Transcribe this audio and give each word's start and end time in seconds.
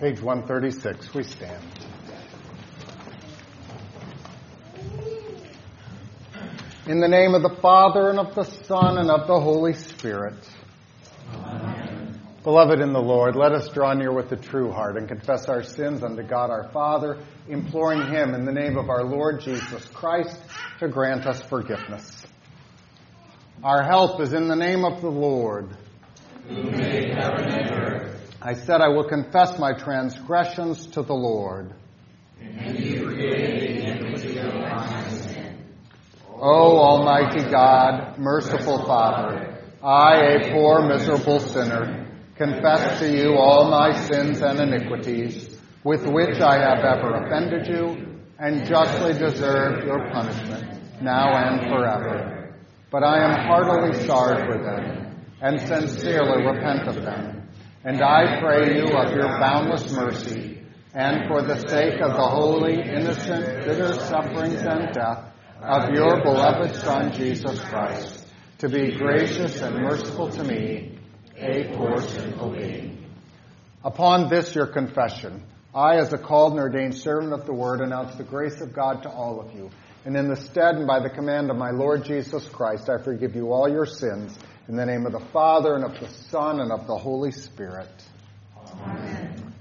Page 0.00 0.22
136, 0.22 1.12
we 1.12 1.22
stand. 1.24 1.62
In 6.86 7.00
the 7.00 7.06
name 7.06 7.34
of 7.34 7.42
the 7.42 7.54
Father, 7.60 8.08
and 8.08 8.18
of 8.18 8.34
the 8.34 8.44
Son, 8.44 8.96
and 8.96 9.10
of 9.10 9.26
the 9.26 9.38
Holy 9.38 9.74
Spirit. 9.74 10.38
Amen. 11.34 12.18
Beloved 12.42 12.80
in 12.80 12.94
the 12.94 13.02
Lord, 13.02 13.36
let 13.36 13.52
us 13.52 13.68
draw 13.68 13.92
near 13.92 14.10
with 14.10 14.32
a 14.32 14.36
true 14.36 14.72
heart 14.72 14.96
and 14.96 15.06
confess 15.06 15.50
our 15.50 15.62
sins 15.62 16.02
unto 16.02 16.22
God 16.22 16.48
our 16.48 16.70
Father, 16.72 17.18
imploring 17.46 18.10
Him 18.10 18.32
in 18.32 18.46
the 18.46 18.52
name 18.52 18.78
of 18.78 18.88
our 18.88 19.04
Lord 19.04 19.42
Jesus 19.42 19.84
Christ 19.88 20.34
to 20.78 20.88
grant 20.88 21.26
us 21.26 21.42
forgiveness. 21.42 22.24
Our 23.62 23.82
help 23.82 24.18
is 24.22 24.32
in 24.32 24.48
the 24.48 24.56
name 24.56 24.86
of 24.86 25.02
the 25.02 25.10
Lord. 25.10 25.68
Who 26.48 26.62
made 26.70 27.10
heaven 27.10 27.52
and 27.52 27.70
earth. 27.70 28.09
I 28.42 28.54
said, 28.54 28.80
I 28.80 28.88
will 28.88 29.04
confess 29.04 29.58
my 29.58 29.74
transgressions 29.74 30.86
to 30.88 31.02
the 31.02 31.12
Lord. 31.12 31.74
And 32.40 32.74
forgave 32.98 33.60
the 33.60 33.86
iniquity 33.86 34.38
of 34.38 34.54
my 34.54 35.08
sin. 35.10 35.58
O 36.36 36.78
Almighty 36.78 37.50
God, 37.50 38.18
merciful 38.18 38.86
Father, 38.86 39.62
I, 39.82 40.16
a 40.16 40.52
poor, 40.52 40.88
miserable 40.88 41.38
sinner, 41.38 42.06
confess 42.36 43.00
to 43.00 43.14
you 43.14 43.34
all 43.34 43.70
my 43.70 43.92
sins 44.06 44.40
and 44.40 44.58
iniquities, 44.58 45.60
with 45.84 46.06
which 46.06 46.40
I 46.40 46.58
have 46.58 46.78
ever 46.78 47.22
offended 47.22 47.66
you, 47.66 48.22
and 48.38 48.66
justly 48.66 49.12
deserve 49.12 49.84
your 49.84 50.10
punishment, 50.10 51.02
now 51.02 51.36
and 51.36 51.68
forever. 51.68 52.54
But 52.90 53.04
I 53.04 53.22
am 53.22 53.46
heartily 53.46 54.06
sorry 54.06 54.50
for 54.50 54.62
them, 54.62 55.26
and 55.42 55.60
sincerely 55.60 56.46
repent 56.46 56.88
of 56.88 56.94
them. 57.04 57.39
And 57.82 58.02
I 58.02 58.40
pray 58.40 58.76
you 58.76 58.94
of 58.94 59.14
your 59.14 59.38
boundless 59.38 59.90
mercy, 59.92 60.60
and 60.92 61.26
for 61.28 61.40
the 61.40 61.56
sake 61.66 61.98
of 62.02 62.12
the 62.12 62.28
holy, 62.28 62.74
innocent, 62.74 63.64
bitter 63.64 63.94
sufferings 63.94 64.60
and 64.60 64.92
death 64.92 65.32
of 65.62 65.88
your 65.94 66.22
beloved 66.22 66.76
Son, 66.76 67.10
Jesus 67.14 67.58
Christ, 67.58 68.26
to 68.58 68.68
be 68.68 68.92
gracious 68.92 69.62
and 69.62 69.76
merciful 69.76 70.28
to 70.30 70.44
me, 70.44 70.98
a 71.38 71.74
poor 71.74 72.02
sinful 72.02 72.50
being. 72.50 73.02
Upon 73.82 74.28
this 74.28 74.54
your 74.54 74.66
confession, 74.66 75.42
I, 75.74 75.96
as 75.96 76.12
a 76.12 76.18
called 76.18 76.52
and 76.52 76.60
ordained 76.60 76.96
servant 76.96 77.32
of 77.32 77.46
the 77.46 77.54
word, 77.54 77.80
announce 77.80 78.14
the 78.16 78.24
grace 78.24 78.60
of 78.60 78.74
God 78.74 79.04
to 79.04 79.08
all 79.08 79.40
of 79.40 79.54
you. 79.54 79.70
And 80.04 80.16
in 80.16 80.28
the 80.28 80.36
stead 80.36 80.74
and 80.74 80.86
by 80.86 81.00
the 81.00 81.08
command 81.08 81.50
of 81.50 81.56
my 81.56 81.70
Lord 81.70 82.04
Jesus 82.04 82.46
Christ, 82.48 82.90
I 82.90 83.02
forgive 83.02 83.34
you 83.34 83.52
all 83.52 83.70
your 83.70 83.86
sins 83.86 84.36
in 84.70 84.76
the 84.76 84.86
name 84.86 85.04
of 85.04 85.10
the 85.10 85.26
Father, 85.32 85.74
and 85.74 85.82
of 85.82 85.98
the 85.98 86.08
Son, 86.30 86.60
and 86.60 86.70
of 86.70 86.86
the 86.86 86.96
Holy 86.96 87.32
Spirit. 87.32 87.90
Amen. 88.72 89.52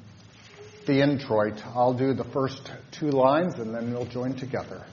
The 0.86 1.02
introit. 1.02 1.66
I'll 1.66 1.96
do 1.96 2.14
the 2.14 2.26
first 2.26 2.72
two 2.92 3.10
lines, 3.10 3.56
and 3.56 3.74
then 3.74 3.92
we'll 3.92 4.06
join 4.06 4.36
together. 4.36 4.86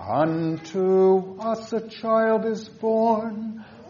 Unto 0.00 1.38
us 1.40 1.70
a 1.74 1.86
child 1.90 2.46
is 2.46 2.70
born, 2.70 3.66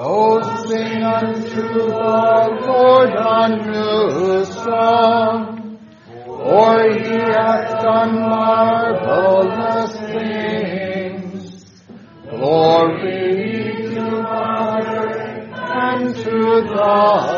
Oh, 0.00 0.40
sing 0.64 1.02
unto 1.02 1.60
the 1.60 1.86
Lord 1.88 3.10
a 3.16 3.48
new 3.66 4.44
song, 4.44 5.80
for 6.24 6.88
he 6.88 7.16
hath 7.16 7.82
done 7.82 8.20
marvelous 8.20 9.96
things. 9.98 11.64
Glory 12.30 13.88
to 13.88 14.00
the 14.00 14.22
Father, 14.22 15.08
and 15.52 16.14
to 16.14 16.62
the 16.62 17.37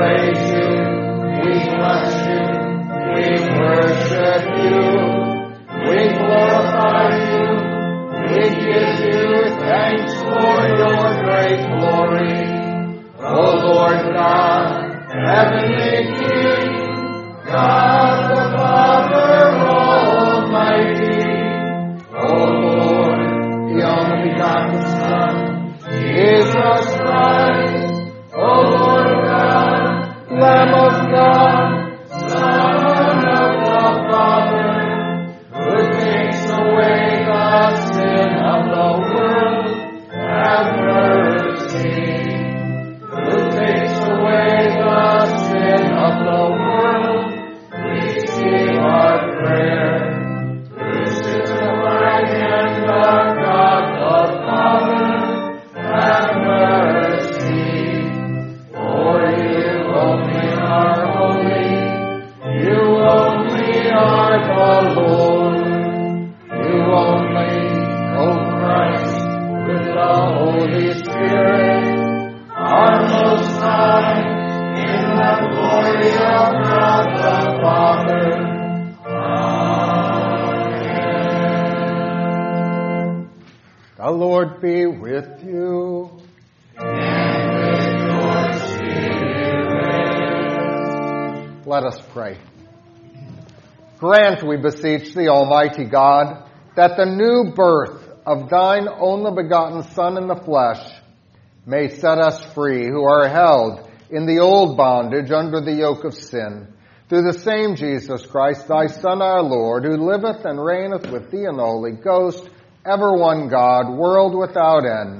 Praise 0.00 0.50
you, 0.50 0.68
we 1.42 1.52
bless 1.76 2.14
you, 2.26 2.42
we 3.14 3.26
worship 3.58 4.44
you. 4.64 4.89
O 13.40 13.56
Lord 13.56 14.00
God, 14.12 14.66
heavenly 15.08 16.12
King, 16.18 16.64
God 17.46 18.18
the 18.30 18.42
Father 18.54 19.32
Almighty. 19.66 21.24
O 22.14 22.26
Lord, 22.66 23.20
the 23.70 23.78
only 23.88 24.30
begotten 24.30 24.80
Son, 24.98 25.34
Jesus 25.90 26.84
Christ. 27.00 27.39
Beseech 94.80 95.14
thee, 95.14 95.28
Almighty 95.28 95.84
God, 95.84 96.48
that 96.76 96.96
the 96.96 97.06
new 97.06 97.52
birth 97.54 98.08
of 98.26 98.48
thine 98.48 98.88
only 98.88 99.42
begotten 99.42 99.82
Son 99.94 100.16
in 100.16 100.26
the 100.26 100.36
flesh 100.36 100.80
may 101.66 101.88
set 101.88 102.18
us 102.18 102.42
free, 102.54 102.86
who 102.86 103.04
are 103.04 103.28
held 103.28 103.88
in 104.10 104.26
the 104.26 104.40
old 104.40 104.76
bondage 104.76 105.30
under 105.30 105.60
the 105.60 105.72
yoke 105.72 106.04
of 106.04 106.14
sin, 106.14 106.72
through 107.08 107.22
the 107.22 107.38
same 107.38 107.76
Jesus 107.76 108.24
Christ, 108.26 108.68
thy 108.68 108.86
Son, 108.86 109.22
our 109.22 109.42
Lord, 109.42 109.84
who 109.84 109.96
liveth 109.96 110.44
and 110.44 110.62
reigneth 110.62 111.10
with 111.10 111.30
thee 111.30 111.44
in 111.44 111.56
the 111.56 111.64
Holy 111.64 111.92
Ghost, 111.92 112.48
ever 112.84 113.16
one 113.16 113.48
God, 113.48 113.90
world 113.90 114.36
without 114.36 114.84
end. 114.84 115.19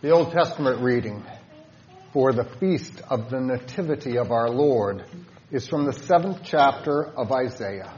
The 0.00 0.10
Old 0.10 0.30
Testament 0.30 0.80
reading 0.80 1.24
for 2.12 2.32
the 2.32 2.44
feast 2.44 3.02
of 3.10 3.30
the 3.30 3.40
Nativity 3.40 4.16
of 4.16 4.30
our 4.30 4.48
Lord 4.48 5.04
is 5.50 5.66
from 5.66 5.86
the 5.86 5.92
seventh 5.92 6.42
chapter 6.44 7.04
of 7.04 7.32
Isaiah. 7.32 7.92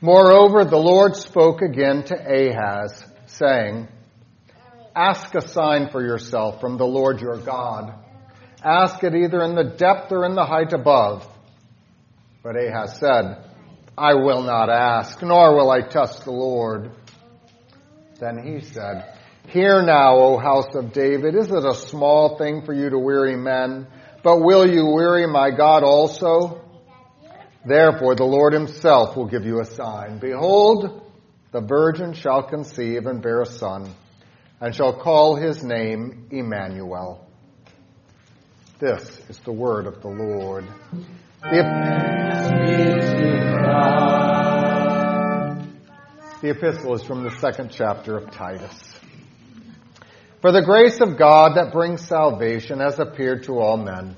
Moreover, 0.00 0.64
the 0.64 0.78
Lord 0.78 1.14
spoke 1.16 1.60
again 1.60 2.04
to 2.04 2.14
Ahaz, 2.14 3.04
saying, 3.26 3.86
Ask 4.96 5.34
a 5.34 5.46
sign 5.46 5.90
for 5.90 6.02
yourself 6.02 6.58
from 6.58 6.78
the 6.78 6.86
Lord 6.86 7.20
your 7.20 7.36
God. 7.36 7.92
Ask 8.64 9.04
it 9.04 9.14
either 9.14 9.42
in 9.42 9.54
the 9.54 9.74
depth 9.76 10.10
or 10.10 10.24
in 10.24 10.34
the 10.34 10.46
height 10.46 10.72
above. 10.72 11.28
But 12.42 12.56
Ahaz 12.56 12.98
said, 12.98 13.44
I 13.98 14.14
will 14.14 14.42
not 14.42 14.70
ask, 14.70 15.20
nor 15.20 15.54
will 15.54 15.70
I 15.70 15.82
test 15.82 16.24
the 16.24 16.32
Lord. 16.32 16.92
Then 18.18 18.38
he 18.42 18.64
said, 18.64 19.18
Hear 19.48 19.82
now, 19.82 20.16
O 20.16 20.38
house 20.38 20.74
of 20.74 20.92
David, 20.92 21.34
is 21.34 21.50
it 21.50 21.64
a 21.64 21.74
small 21.74 22.38
thing 22.38 22.64
for 22.64 22.72
you 22.72 22.88
to 22.90 22.98
weary 22.98 23.36
men? 23.36 23.86
But 24.22 24.38
will 24.38 24.68
you 24.68 24.86
weary 24.86 25.26
my 25.26 25.50
God 25.50 25.82
also? 25.82 26.60
Therefore 27.66 28.14
the 28.14 28.24
Lord 28.24 28.52
himself 28.52 29.16
will 29.16 29.26
give 29.26 29.44
you 29.44 29.60
a 29.60 29.64
sign. 29.64 30.18
Behold, 30.18 31.02
the 31.52 31.60
virgin 31.60 32.14
shall 32.14 32.42
conceive 32.42 33.06
and 33.06 33.20
bear 33.22 33.42
a 33.42 33.46
son, 33.46 33.92
and 34.60 34.74
shall 34.74 34.98
call 34.98 35.36
his 35.36 35.62
name 35.62 36.28
Emmanuel. 36.30 37.26
This 38.78 39.20
is 39.28 39.38
the 39.40 39.52
word 39.52 39.86
of 39.86 40.00
the 40.02 40.08
Lord. 40.08 40.64
The, 41.42 41.62
the 46.40 46.50
epistle 46.50 46.94
is 46.94 47.02
from 47.02 47.22
the 47.22 47.30
second 47.38 47.70
chapter 47.70 48.16
of 48.16 48.30
Titus. 48.30 49.01
For 50.42 50.50
the 50.50 50.62
grace 50.62 51.00
of 51.00 51.16
God 51.16 51.54
that 51.54 51.72
brings 51.72 52.04
salvation 52.04 52.80
has 52.80 52.98
appeared 52.98 53.44
to 53.44 53.60
all 53.60 53.76
men, 53.76 54.16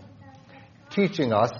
teaching 0.88 1.34
us 1.34 1.52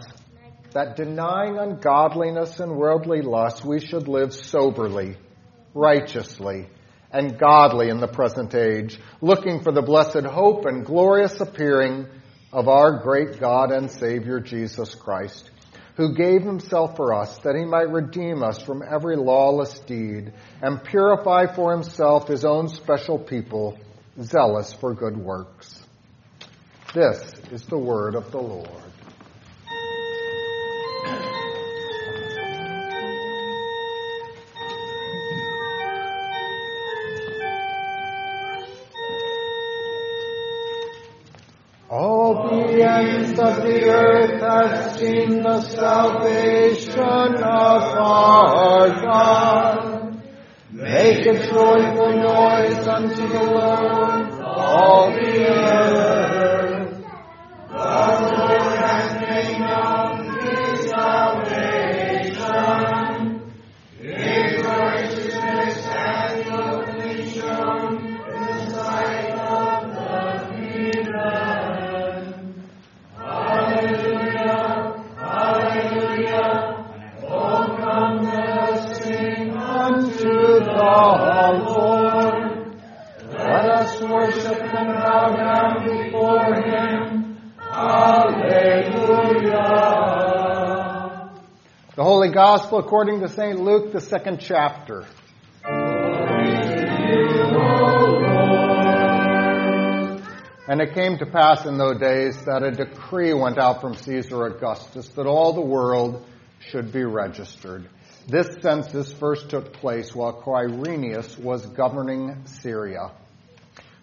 that 0.73 0.97
denying 0.97 1.59
ungodliness 1.59 2.59
and 2.61 2.75
worldly 2.75 3.21
lust, 3.21 3.63
we 3.63 3.79
should 3.79 4.09
live 4.09 4.33
soberly, 4.33 5.19
righteously, 5.75 6.67
and 7.13 7.39
godly 7.39 7.91
in 7.91 7.99
the 8.01 8.09
present 8.09 8.55
age, 8.55 8.99
looking 9.21 9.63
for 9.63 9.71
the 9.71 9.83
blessed 9.83 10.25
hope 10.25 10.65
and 10.65 10.87
glorious 10.87 11.39
appearing 11.43 12.07
of 12.51 12.67
our 12.67 13.03
great 13.03 13.39
God 13.39 13.71
and 13.71 13.91
Savior 13.91 14.41
Jesus 14.41 14.95
Christ, 14.95 15.51
who 15.99 16.15
gave 16.15 16.41
himself 16.41 16.97
for 16.97 17.13
us 17.13 17.37
that 17.41 17.55
he 17.55 17.67
might 17.67 17.91
redeem 17.91 18.43
us 18.43 18.63
from 18.63 18.83
every 18.83 19.17
lawless 19.17 19.79
deed 19.81 20.33
and 20.63 20.83
purify 20.83 21.55
for 21.55 21.71
himself 21.71 22.29
his 22.29 22.47
own 22.47 22.69
special 22.69 23.19
people 23.19 23.79
zealous 24.21 24.73
for 24.73 24.95
good 24.95 25.17
works. 25.17 25.83
This 26.95 27.33
is 27.51 27.63
the 27.67 27.79
word 27.79 28.15
of 28.15 28.31
the 28.31 28.39
Lord. 28.39 28.69
All 41.91 42.49
the 42.49 42.83
ends 42.83 43.39
of 43.39 43.57
the 43.57 43.85
earth 43.89 44.41
have 44.41 44.97
seen 44.99 45.43
the 45.43 45.61
salvation 45.61 47.01
of 47.03 47.43
our 47.43 48.89
God. 48.89 49.94
Make 51.05 51.27
a 51.27 51.35
joyful 51.35 52.13
noise 52.17 52.87
unto 52.87 53.29
the 53.29 53.43
Lord, 53.43 54.41
all 54.41 55.11
the 55.11 55.49
earth. 55.51 56.04
Gospel 92.57 92.79
according 92.79 93.19
to 93.19 93.29
St. 93.29 93.59
Luke, 93.59 93.91
the 93.93 94.01
second 94.01 94.39
chapter. 94.39 95.05
And 100.69 100.81
it 100.81 100.95
came 100.95 101.19
to 101.19 101.27
pass 101.27 101.67
in 101.67 101.79
those 101.79 101.99
days 101.99 102.37
that 102.45 102.63
a 102.63 102.71
decree 102.71 103.35
went 103.35 103.59
out 103.59 103.81
from 103.81 103.97
Caesar 103.97 104.47
Augustus 104.47 105.09
that 105.17 105.27
all 105.27 105.53
the 105.53 105.63
world 105.63 106.25
should 106.61 106.93
be 106.93 107.03
registered. 107.03 107.89
This 108.29 108.47
census 108.63 109.13
first 109.13 109.51
took 109.51 109.73
place 109.73 110.15
while 110.15 110.41
Quirinius 110.41 111.37
was 111.37 111.67
governing 111.67 112.47
Syria. 112.47 113.11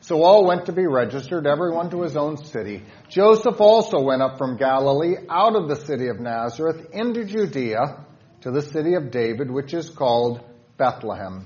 So 0.01 0.23
all 0.23 0.45
went 0.45 0.65
to 0.65 0.73
be 0.73 0.87
registered, 0.87 1.47
everyone 1.47 1.89
to 1.91 2.01
his 2.01 2.17
own 2.17 2.35
city. 2.35 2.83
Joseph 3.07 3.61
also 3.61 4.01
went 4.01 4.21
up 4.21 4.37
from 4.37 4.57
Galilee 4.57 5.15
out 5.29 5.55
of 5.55 5.69
the 5.69 5.77
city 5.77 6.09
of 6.09 6.19
Nazareth 6.19 6.89
into 6.91 7.23
Judea 7.23 8.07
to 8.41 8.51
the 8.51 8.61
city 8.61 8.95
of 8.95 9.11
David, 9.11 9.49
which 9.49 9.73
is 9.73 9.89
called 9.89 10.41
Bethlehem, 10.77 11.45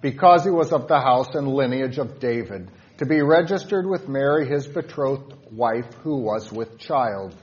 because 0.00 0.44
he 0.44 0.50
was 0.50 0.72
of 0.72 0.88
the 0.88 1.00
house 1.00 1.34
and 1.34 1.48
lineage 1.48 1.98
of 1.98 2.20
David, 2.20 2.70
to 2.98 3.06
be 3.06 3.20
registered 3.20 3.86
with 3.86 4.08
Mary, 4.08 4.48
his 4.48 4.66
betrothed 4.66 5.34
wife, 5.52 5.92
who 6.02 6.18
was 6.18 6.50
with 6.52 6.78
child. 6.78 7.34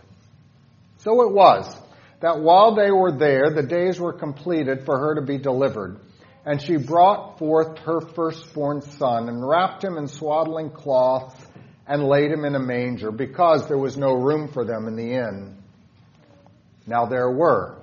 So 0.99 1.21
it 1.23 1.33
was 1.33 1.75
that 2.21 2.39
while 2.39 2.75
they 2.75 2.91
were 2.91 3.11
there, 3.11 3.49
the 3.49 3.67
days 3.67 3.99
were 3.99 4.13
completed 4.13 4.85
for 4.85 4.97
her 4.97 5.15
to 5.15 5.21
be 5.21 5.37
delivered. 5.37 5.99
And 6.45 6.61
she 6.61 6.77
brought 6.77 7.37
forth 7.39 7.79
her 7.79 8.01
firstborn 8.01 8.81
son 8.81 9.27
and 9.27 9.47
wrapped 9.47 9.83
him 9.83 9.97
in 9.97 10.07
swaddling 10.07 10.69
cloths 10.69 11.35
and 11.85 12.03
laid 12.03 12.31
him 12.31 12.45
in 12.45 12.55
a 12.55 12.59
manger 12.59 13.11
because 13.11 13.67
there 13.67 13.77
was 13.77 13.97
no 13.97 14.13
room 14.13 14.47
for 14.47 14.65
them 14.65 14.87
in 14.87 14.95
the 14.95 15.13
inn. 15.13 15.57
Now 16.87 17.05
there 17.05 17.29
were 17.29 17.82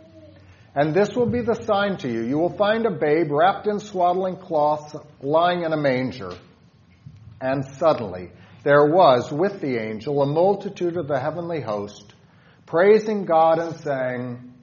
And 0.73 0.93
this 0.93 1.09
will 1.15 1.29
be 1.29 1.41
the 1.41 1.61
sign 1.65 1.97
to 1.97 2.09
you. 2.09 2.23
You 2.23 2.37
will 2.37 2.55
find 2.55 2.85
a 2.85 2.91
babe 2.91 3.29
wrapped 3.29 3.67
in 3.67 3.79
swaddling 3.79 4.37
cloths, 4.37 4.95
lying 5.21 5.63
in 5.63 5.73
a 5.73 5.77
manger. 5.77 6.33
And 7.41 7.65
suddenly, 7.77 8.31
there 8.63 8.85
was 8.85 9.31
with 9.31 9.59
the 9.59 9.77
angel 9.77 10.21
a 10.21 10.25
multitude 10.25 10.95
of 10.95 11.07
the 11.07 11.19
heavenly 11.19 11.59
host, 11.59 12.13
praising 12.65 13.25
God 13.25 13.59
and 13.59 13.75
saying, 13.77 14.53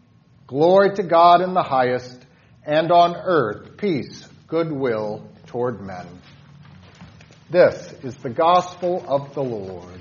Glory 0.47 0.95
to 0.95 1.03
God 1.03 1.43
in 1.43 1.53
the 1.53 1.62
highest, 1.62 2.25
and 2.65 2.91
on 2.91 3.15
earth 3.15 3.77
peace, 3.77 4.27
goodwill 4.47 5.29
toward 5.47 5.83
men. 5.83 6.07
This 7.50 7.93
is 8.03 8.17
the 8.17 8.31
gospel 8.31 9.05
of 9.07 9.35
the 9.35 9.43
Lord. 9.43 10.00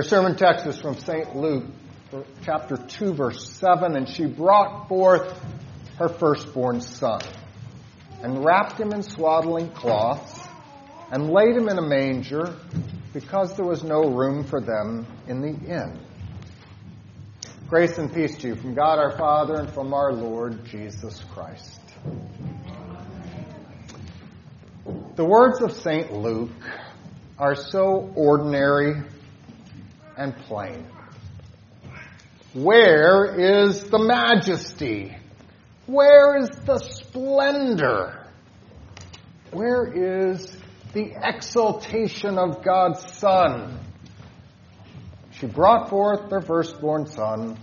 Our 0.00 0.04
sermon 0.04 0.34
text 0.34 0.64
is 0.64 0.80
from 0.80 0.96
St. 0.98 1.36
Luke, 1.36 1.66
chapter 2.42 2.78
2, 2.78 3.12
verse 3.12 3.50
7. 3.50 3.94
And 3.98 4.08
she 4.08 4.24
brought 4.24 4.88
forth 4.88 5.38
her 5.98 6.08
firstborn 6.08 6.80
son, 6.80 7.20
and 8.22 8.42
wrapped 8.42 8.80
him 8.80 8.94
in 8.94 9.02
swaddling 9.02 9.68
cloths, 9.68 10.48
and 11.10 11.28
laid 11.28 11.54
him 11.54 11.68
in 11.68 11.76
a 11.76 11.82
manger, 11.82 12.54
because 13.12 13.54
there 13.56 13.66
was 13.66 13.84
no 13.84 14.08
room 14.08 14.44
for 14.44 14.62
them 14.62 15.06
in 15.28 15.42
the 15.42 15.48
inn. 15.48 16.00
Grace 17.68 17.98
and 17.98 18.10
peace 18.10 18.38
to 18.38 18.48
you 18.48 18.56
from 18.56 18.72
God 18.72 18.98
our 18.98 19.18
Father 19.18 19.56
and 19.56 19.68
from 19.68 19.92
our 19.92 20.14
Lord 20.14 20.64
Jesus 20.64 21.22
Christ. 21.34 21.78
The 25.16 25.26
words 25.26 25.60
of 25.60 25.72
St. 25.72 26.10
Luke 26.10 26.48
are 27.38 27.54
so 27.54 28.10
ordinary 28.16 29.02
and 30.16 30.36
plain. 30.36 30.86
Where 32.52 33.66
is 33.66 33.84
the 33.84 33.98
majesty? 33.98 35.16
Where 35.86 36.38
is 36.38 36.50
the 36.64 36.78
splendor? 36.78 38.26
Where 39.52 39.86
is 39.86 40.56
the 40.92 41.12
exaltation 41.22 42.38
of 42.38 42.62
God's 42.64 43.00
Son? 43.16 43.80
she 45.40 45.46
brought 45.46 45.88
forth 45.88 46.28
their 46.28 46.42
firstborn 46.42 47.06
son, 47.06 47.58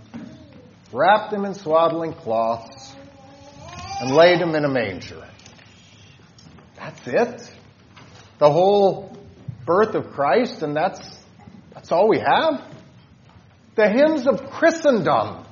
wrapped 0.92 1.32
him 1.32 1.44
in 1.44 1.54
swaddling 1.54 2.12
cloths, 2.12 2.96
and 4.00 4.10
laid 4.10 4.40
him 4.40 4.54
in 4.56 4.64
a 4.64 4.68
manger. 4.68 5.24
That's 6.76 7.06
it? 7.06 7.52
The 8.38 8.50
whole 8.50 9.16
birth 9.64 9.94
of 9.94 10.10
Christ, 10.10 10.62
and 10.62 10.74
that's, 10.74 11.17
that's 11.78 11.92
all 11.92 12.08
we 12.08 12.18
have? 12.18 12.60
The 13.76 13.88
hymns 13.88 14.26
of 14.26 14.50
Christendom 14.50 15.44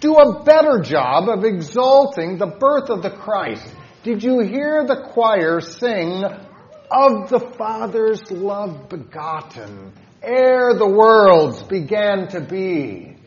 do 0.00 0.14
a 0.14 0.42
better 0.42 0.80
job 0.80 1.28
of 1.28 1.44
exalting 1.44 2.38
the 2.38 2.46
birth 2.46 2.88
of 2.88 3.02
the 3.02 3.10
Christ. 3.10 3.70
Did 4.02 4.22
you 4.22 4.40
hear 4.40 4.86
the 4.86 5.10
choir 5.12 5.60
sing 5.60 6.24
of 6.24 7.28
the 7.28 7.52
Father's 7.58 8.30
love 8.30 8.88
begotten, 8.88 9.92
ere 10.22 10.72
the 10.72 10.88
worlds 10.88 11.62
began 11.62 12.28
to 12.28 12.40
be? 12.40 13.18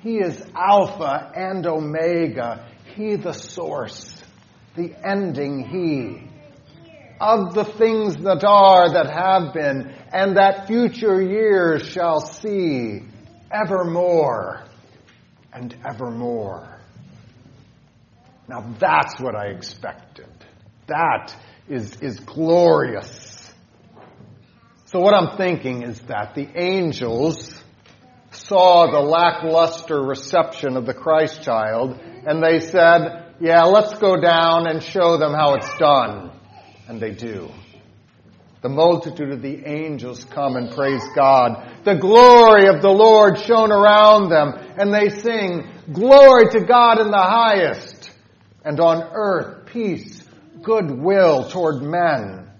He 0.00 0.18
is 0.18 0.44
Alpha 0.54 1.32
and 1.34 1.66
Omega, 1.66 2.68
He 2.94 3.16
the 3.16 3.32
source, 3.32 4.22
the 4.76 4.92
ending 5.02 5.66
He. 5.66 6.30
Of 7.22 7.54
the 7.54 7.64
things 7.64 8.16
that 8.16 8.42
are, 8.42 8.94
that 8.94 9.08
have 9.08 9.54
been, 9.54 9.94
and 10.12 10.36
that 10.38 10.66
future 10.66 11.22
years 11.22 11.86
shall 11.86 12.18
see, 12.20 13.02
evermore 13.48 14.64
and 15.52 15.72
evermore. 15.88 16.80
Now 18.48 18.74
that's 18.76 19.20
what 19.20 19.36
I 19.36 19.50
expected. 19.50 20.26
That 20.88 21.32
is, 21.68 21.94
is 22.00 22.18
glorious. 22.18 23.54
So 24.86 24.98
what 24.98 25.14
I'm 25.14 25.36
thinking 25.36 25.84
is 25.84 26.00
that 26.00 26.34
the 26.34 26.48
angels 26.54 27.54
saw 28.32 28.90
the 28.90 28.98
lackluster 28.98 30.02
reception 30.02 30.76
of 30.76 30.86
the 30.86 30.94
Christ 30.94 31.44
child 31.44 32.00
and 32.26 32.42
they 32.42 32.58
said, 32.58 33.36
yeah, 33.40 33.62
let's 33.62 33.96
go 34.00 34.20
down 34.20 34.66
and 34.66 34.82
show 34.82 35.18
them 35.18 35.34
how 35.34 35.54
it's 35.54 35.78
done. 35.78 36.31
And 36.88 37.00
they 37.00 37.12
do. 37.12 37.50
The 38.62 38.68
multitude 38.68 39.32
of 39.32 39.42
the 39.42 39.66
angels 39.66 40.24
come 40.24 40.54
and 40.54 40.70
praise 40.70 41.02
God. 41.16 41.82
The 41.82 41.96
glory 41.96 42.68
of 42.68 42.80
the 42.80 42.90
Lord 42.90 43.38
shone 43.38 43.72
around 43.72 44.28
them, 44.28 44.54
and 44.78 44.94
they 44.94 45.08
sing, 45.08 45.68
Glory 45.92 46.48
to 46.52 46.64
God 46.64 47.00
in 47.00 47.10
the 47.10 47.16
highest, 47.16 48.12
and 48.64 48.78
on 48.78 49.02
earth 49.12 49.66
peace, 49.66 50.22
goodwill 50.62 51.48
toward 51.50 51.82
men. 51.82 52.50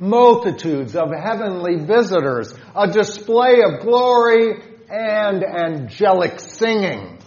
Multitudes 0.00 0.96
of 0.96 1.10
heavenly 1.12 1.84
visitors, 1.84 2.52
a 2.74 2.90
display 2.90 3.62
of 3.62 3.80
glory 3.82 4.60
and 4.90 5.44
angelic 5.44 6.40
singing. 6.40 7.18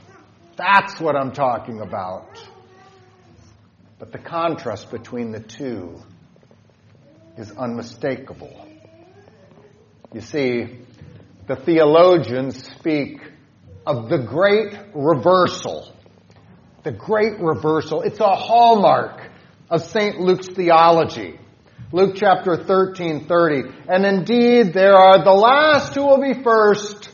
That's 0.58 1.00
what 1.00 1.16
I'm 1.16 1.32
talking 1.32 1.80
about. 1.80 2.46
But 4.00 4.12
the 4.12 4.20
contrast 4.20 4.92
between 4.92 5.32
the 5.32 5.40
two 5.40 6.02
is 7.42 7.52
unmistakable. 7.58 8.68
You 10.14 10.22
see, 10.22 10.80
the 11.48 11.56
theologians 11.56 12.64
speak 12.78 13.20
of 13.86 14.10
the 14.10 14.20
great 14.20 14.76
reversal. 14.94 15.92
The 16.84 16.92
great 16.92 17.40
reversal. 17.40 18.04
It's 18.04 18.20
a 18.20 18.36
hallmark 18.36 19.30
of 19.70 19.82
St. 19.82 20.20
Luke's 20.20 20.48
theology. 20.48 21.40
Luke 21.92 22.16
chapter 22.16 22.64
13, 22.64 23.26
30. 23.28 23.62
And 23.90 24.06
indeed, 24.06 24.74
there 24.74 24.96
are 24.96 25.24
the 25.24 25.34
last 25.34 25.96
who 25.96 26.06
will 26.06 26.22
be 26.22 26.44
first, 26.44 27.10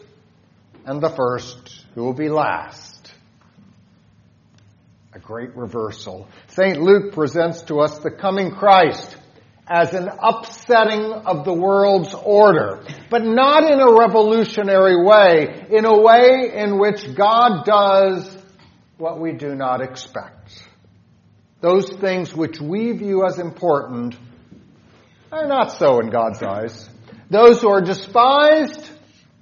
and 0.85 1.01
the 1.01 1.09
first 1.09 1.85
who 1.95 2.03
will 2.03 2.13
be 2.13 2.29
last. 2.29 3.11
A 5.13 5.19
great 5.19 5.55
reversal. 5.55 6.27
St. 6.49 6.81
Luke 6.81 7.13
presents 7.13 7.61
to 7.63 7.79
us 7.79 7.97
the 7.99 8.11
coming 8.11 8.51
Christ 8.51 9.16
as 9.69 9.93
an 9.93 10.09
upsetting 10.19 11.11
of 11.11 11.43
the 11.43 11.53
world's 11.53 12.13
order, 12.13 12.83
but 13.09 13.23
not 13.23 13.69
in 13.69 13.79
a 13.79 13.99
revolutionary 13.99 15.03
way, 15.05 15.67
in 15.69 15.85
a 15.85 15.99
way 15.99 16.51
in 16.55 16.79
which 16.79 17.13
God 17.15 17.65
does 17.65 18.37
what 18.97 19.19
we 19.19 19.33
do 19.33 19.55
not 19.55 19.81
expect. 19.81 20.63
Those 21.59 21.89
things 21.89 22.33
which 22.33 22.61
we 22.61 22.93
view 22.93 23.25
as 23.25 23.39
important 23.39 24.15
are 25.31 25.47
not 25.47 25.73
so 25.73 25.99
in 25.99 26.09
God's 26.09 26.41
eyes. 26.41 26.89
Those 27.29 27.61
who 27.61 27.69
are 27.69 27.81
despised, 27.81 28.89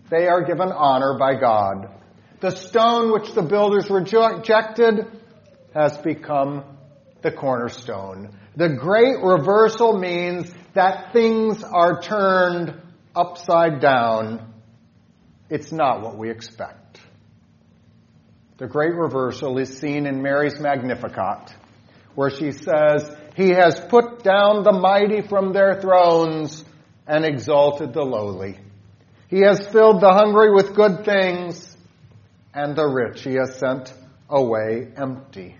they 0.09 0.27
are 0.27 0.43
given 0.43 0.71
honor 0.71 1.17
by 1.19 1.35
God. 1.39 1.91
The 2.39 2.49
stone 2.49 3.13
which 3.13 3.33
the 3.33 3.43
builders 3.43 3.89
rejected 3.89 5.05
has 5.73 5.97
become 5.99 6.63
the 7.21 7.31
cornerstone. 7.31 8.35
The 8.57 8.69
great 8.69 9.21
reversal 9.21 9.97
means 9.97 10.49
that 10.73 11.11
things 11.11 11.61
are 11.61 12.01
turned 12.01 12.73
upside 13.13 13.81
down. 13.81 14.53
It's 15.49 15.73
not 15.73 16.01
what 16.01 16.17
we 16.17 16.29
expect. 16.29 17.01
The 18.57 18.67
great 18.67 18.93
reversal 18.95 19.57
is 19.57 19.77
seen 19.77 20.05
in 20.05 20.21
Mary's 20.21 20.57
Magnificat, 20.59 21.53
where 22.15 22.29
she 22.29 22.53
says, 22.53 23.13
He 23.35 23.49
has 23.49 23.77
put 23.89 24.23
down 24.23 24.63
the 24.63 24.71
mighty 24.71 25.21
from 25.21 25.51
their 25.51 25.81
thrones 25.81 26.63
and 27.05 27.25
exalted 27.25 27.93
the 27.93 28.03
lowly. 28.03 28.57
He 29.27 29.41
has 29.41 29.67
filled 29.67 29.99
the 29.99 30.13
hungry 30.13 30.53
with 30.53 30.75
good 30.75 31.03
things, 31.03 31.75
and 32.53 32.73
the 32.73 32.87
rich 32.87 33.21
he 33.23 33.33
has 33.33 33.59
sent 33.59 33.93
away 34.29 34.87
empty 34.95 35.57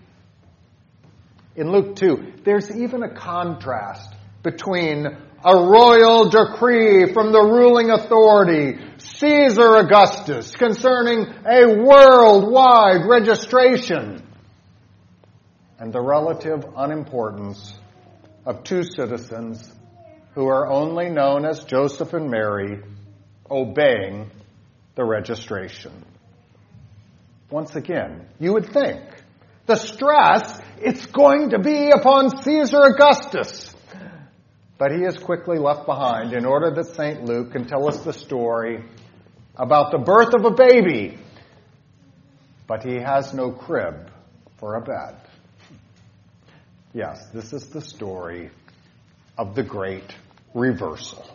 in 1.56 1.72
Luke 1.72 1.96
2, 1.96 2.42
there's 2.44 2.76
even 2.76 3.04
a 3.04 3.14
contrast 3.14 4.14
between 4.44 5.06
a 5.06 5.56
royal 5.56 6.30
decree 6.30 7.14
from 7.14 7.32
the 7.32 7.42
ruling 7.42 7.92
authority, 7.92 8.80
Caesar 8.98 9.78
Augustus, 9.78 10.56
concerning 10.56 11.26
a 11.46 11.84
worldwide 11.84 13.06
registration, 13.08 14.22
and 15.80 15.94
the 15.94 16.02
relative 16.02 16.66
unimportance 16.76 17.78
of 18.46 18.64
two 18.64 18.84
citizens 18.84 19.72
who 20.34 20.48
are 20.48 20.68
only 20.68 21.10
known 21.10 21.46
as 21.46 21.64
Joseph 21.64 22.14
and 22.14 22.30
Mary 22.30 22.82
obeying 23.50 24.30
the 24.96 25.04
registration. 25.04 25.92
Once 27.50 27.76
again, 27.76 28.26
you 28.40 28.54
would 28.54 28.72
think 28.72 29.02
the 29.66 29.76
stress, 29.76 30.60
it's 30.78 31.06
going 31.06 31.52
to 31.52 31.60
be 31.60 31.90
upon 31.92 32.42
Caesar 32.44 32.84
Augustus. 32.84 33.74
But 34.78 34.92
he 34.92 35.04
is 35.04 35.18
quickly 35.18 35.58
left 35.58 35.86
behind 35.86 36.34
in 36.34 36.46
order 36.46 36.72
that 36.76 36.96
St. 36.96 37.24
Luke 37.24 37.54
can 37.54 37.66
tell 37.66 37.88
us 37.88 38.00
the 38.00 38.12
story 38.12 38.84
about 39.56 39.92
the 39.92 40.00
birth 40.00 40.34
of 40.34 40.44
a 40.44 40.52
baby. 40.52 41.18
But 42.68 42.84
he 42.84 42.96
has 42.96 43.34
no 43.34 43.52
crib 43.52 44.12
for 44.58 44.76
a 44.76 44.82
bed. 44.82 45.16
Yes, 46.94 47.26
this 47.34 47.54
is 47.54 47.68
the 47.68 47.82
story 47.82 48.52
of 49.38 49.56
the 49.56 49.64
great 49.64 50.14
reversal. 50.54 51.26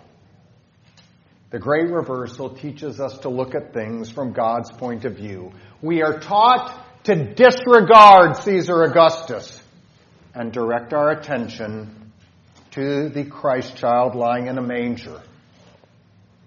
The 1.51 1.59
great 1.59 1.91
reversal 1.91 2.51
teaches 2.51 3.01
us 3.01 3.19
to 3.21 3.29
look 3.29 3.55
at 3.55 3.73
things 3.73 4.11
from 4.11 4.33
God's 4.33 4.71
point 4.71 5.05
of 5.05 5.17
view. 5.17 5.53
We 5.83 6.03
are 6.03 6.21
taught 6.21 6.87
to 7.05 7.35
disregard 7.35 8.37
Caesar 8.37 8.83
Augustus 8.83 9.61
and 10.35 10.53
direct 10.53 10.93
our 10.93 11.11
attention 11.11 12.13
to 12.73 13.09
the 13.09 13.25
Christ 13.25 13.77
child 13.77 14.15
lying 14.15 14.47
in 14.47 14.59
a 14.59 14.63
manger. 14.63 15.21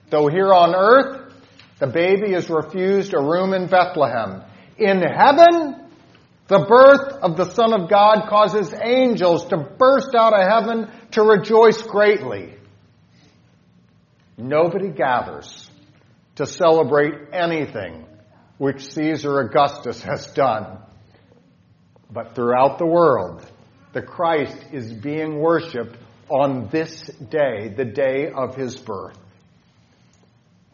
Though 0.09 0.27
here 0.27 0.53
on 0.53 0.75
earth, 0.75 1.33
the 1.79 1.87
baby 1.87 2.33
is 2.33 2.49
refused 2.49 3.13
a 3.13 3.19
room 3.19 3.53
in 3.53 3.67
Bethlehem. 3.67 4.43
In 4.77 5.01
heaven, 5.01 5.89
the 6.47 6.65
birth 6.67 7.13
of 7.21 7.35
the 7.35 7.45
Son 7.45 7.73
of 7.73 7.89
God 7.89 8.27
causes 8.29 8.73
angels 8.73 9.47
to 9.47 9.57
burst 9.57 10.13
out 10.15 10.33
of 10.33 10.47
heaven 10.47 10.91
to 11.11 11.23
rejoice 11.23 11.81
greatly. 11.81 12.53
Nobody 14.37 14.89
gathers 14.89 15.69
to 16.35 16.45
celebrate 16.45 17.13
anything 17.31 18.05
which 18.63 18.93
Caesar 18.93 19.41
Augustus 19.41 20.01
has 20.03 20.25
done. 20.27 20.77
But 22.09 22.33
throughout 22.33 22.77
the 22.77 22.85
world, 22.85 23.45
the 23.91 24.01
Christ 24.01 24.55
is 24.71 24.89
being 24.89 25.41
worshiped 25.41 25.97
on 26.29 26.69
this 26.71 27.01
day, 27.29 27.73
the 27.75 27.83
day 27.83 28.31
of 28.31 28.55
his 28.55 28.77
birth. 28.77 29.17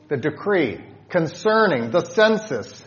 The 0.08 0.17
decree 0.17 0.80
concerning 1.10 1.89
the 1.89 2.06
census 2.06 2.84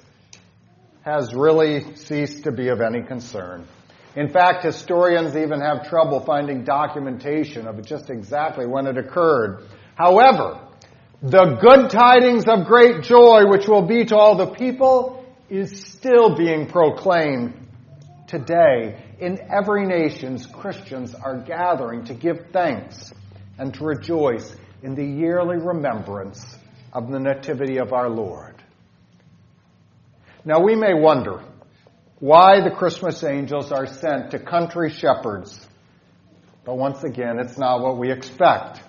has 1.05 1.35
really 1.35 1.97
ceased 1.97 2.45
to 2.45 2.53
be 2.53 2.69
of 2.69 2.81
any 2.81 3.03
concern. 3.03 3.67
In 4.15 4.29
fact, 4.29 4.63
historians 4.63 5.35
even 5.35 5.61
have 5.61 5.89
trouble 5.89 6.21
finding 6.21 6.63
documentation 6.63 7.67
of 7.67 7.85
just 7.85 8.09
exactly 8.09 8.69
when 8.69 8.87
it 8.87 8.97
occurred. 8.97 9.65
However, 9.97 10.61
the 11.23 11.57
good 11.61 11.89
tidings 11.91 12.47
of 12.49 12.67
great 12.67 13.05
joy, 13.05 13.47
which 13.47 13.69
will 13.69 13.87
be 13.87 14.05
to 14.07 14.17
all 14.17 14.37
the 14.37 14.49
people, 14.49 15.25
is 15.49 15.83
still 15.87 16.35
being 16.35 16.67
proclaimed 16.67 17.55
today. 18.27 19.01
In 19.21 19.39
every 19.49 19.87
nation, 19.87 20.37
Christians 20.53 21.15
are 21.15 21.39
gathering 21.39 22.07
to 22.07 22.15
give 22.15 22.47
thanks 22.53 23.13
and 23.57 23.73
to 23.75 23.85
rejoice 23.85 24.53
in 24.83 24.97
the 24.97 25.05
yearly 25.05 25.59
remembrance 25.59 26.45
of 26.93 27.09
the 27.09 27.21
Nativity 27.21 27.79
of 27.79 27.93
our 27.93 28.11
Lord. 28.11 28.57
Now 30.45 30.61
we 30.61 30.75
may 30.75 30.93
wonder 30.93 31.45
why 32.19 32.63
the 32.63 32.75
Christmas 32.75 33.23
angels 33.23 33.71
are 33.71 33.87
sent 33.87 34.33
to 34.33 34.41
country 34.41 34.91
shepherds. 34.91 35.69
But 36.65 36.79
once 36.79 37.05
again, 37.05 37.39
it's 37.39 37.59
not 37.59 37.81
what 37.81 37.97
we 37.97 38.11
expect. 38.11 38.81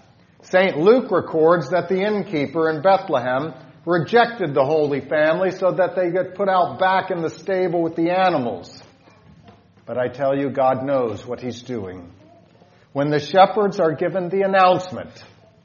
St. 0.44 0.78
Luke 0.78 1.10
records 1.10 1.70
that 1.70 1.90
the 1.90 2.02
innkeeper 2.02 2.70
in 2.70 2.82
Bethlehem 2.82 3.54
rejected 3.86 4.54
the 4.54 4.64
Holy 4.64 5.02
Family 5.02 5.52
so 5.52 5.72
that 5.72 5.96
they 5.96 6.12
get 6.12 6.36
put 6.36 6.50
out 6.50 6.80
back 6.80 7.12
in 7.12 7.22
the 7.22 7.30
stable 7.30 7.82
with 7.82 7.96
the 7.96 8.12
animals. 8.12 8.82
But 9.86 9.98
I 9.98 10.08
tell 10.08 10.38
you, 10.38 10.50
God 10.50 10.86
knows 10.86 11.26
what 11.26 11.42
He's 11.42 11.62
doing. 11.62 12.12
When 12.94 13.10
the 13.10 13.20
shepherds 13.20 13.80
are 13.80 13.94
given 13.94 14.30
the 14.30 14.42
announcement, 14.42 15.12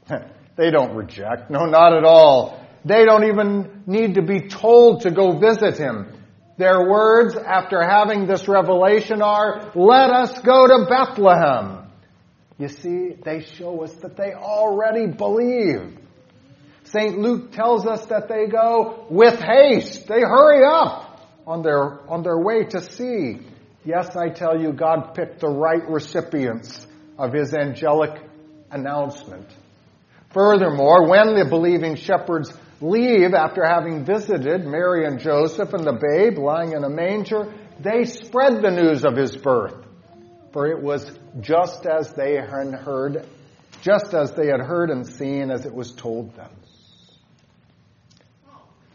they 0.57 0.71
don't 0.71 0.95
reject. 0.97 1.51
No, 1.51 1.67
not 1.67 1.97
at 1.97 2.05
all. 2.05 2.65
They 2.85 3.05
don't 3.05 3.25
even 3.25 3.83
need 3.87 4.15
to 4.15 4.23
be 4.23 4.49
told 4.49 5.03
to 5.03 5.11
go 5.11 5.39
visit 5.39 5.77
Him. 5.77 6.13
Their 6.57 6.89
words 6.89 7.37
after 7.37 7.83
having 7.83 8.27
this 8.27 8.49
revelation 8.49 9.23
are, 9.23 9.71
let 9.75 10.11
us 10.11 10.41
go 10.41 10.67
to 10.67 10.87
Bethlehem. 10.89 11.88
You 12.59 12.69
see, 12.69 13.11
they 13.25 13.41
show 13.41 13.85
us 13.85 13.95
that 14.03 14.17
they 14.17 14.35
already 14.35 15.07
believe. 15.07 15.97
St. 16.85 17.17
Luke 17.19 17.53
tells 17.53 17.87
us 17.87 18.05
that 18.07 18.29
they 18.29 18.47
go 18.47 19.07
with 19.11 19.41
haste. 19.41 20.09
They 20.09 20.21
hurry 20.21 20.65
up 20.65 21.21
on 21.47 21.63
their, 21.63 22.01
on 22.11 22.23
their 22.25 22.39
way 22.39 22.65
to 22.65 22.81
see. 22.81 23.41
Yes, 23.85 24.17
I 24.17 24.31
tell 24.31 24.61
you, 24.61 24.73
God 24.73 25.15
picked 25.15 25.41
the 25.41 25.49
right 25.49 25.89
recipients 25.89 26.85
of 27.17 27.33
his 27.33 27.55
angelic 27.55 28.21
announcement. 28.71 29.47
Furthermore, 30.31 31.09
when 31.09 31.37
the 31.37 31.47
believing 31.49 31.95
shepherds 31.95 32.53
leave 32.81 33.35
after 33.35 33.65
having 33.65 34.05
visited 34.05 34.67
Mary 34.67 35.07
and 35.07 35.21
Joseph 35.21 35.73
and 35.75 35.85
the 35.85 35.93
babe 35.93 36.39
lying 36.39 36.73
in 36.73 36.83
a 36.83 36.91
manger, 36.91 37.53
they 37.79 38.05
spread 38.05 38.63
the 38.63 38.71
news 38.71 39.05
of 39.05 39.17
his 39.17 39.37
birth 39.37 39.88
for 40.53 40.67
it 40.67 40.83
was 40.83 41.11
just 41.41 41.87
as 41.87 42.13
they 42.13 42.35
had 42.35 42.75
heard, 42.75 43.27
just 43.83 44.15
as 44.15 44.33
they 44.33 44.47
had 44.47 44.61
heard 44.61 44.91
and 44.91 45.07
seen 45.07 45.51
as 45.51 45.67
it 45.67 45.75
was 45.75 45.93
told 45.93 46.35
them. 46.37 46.51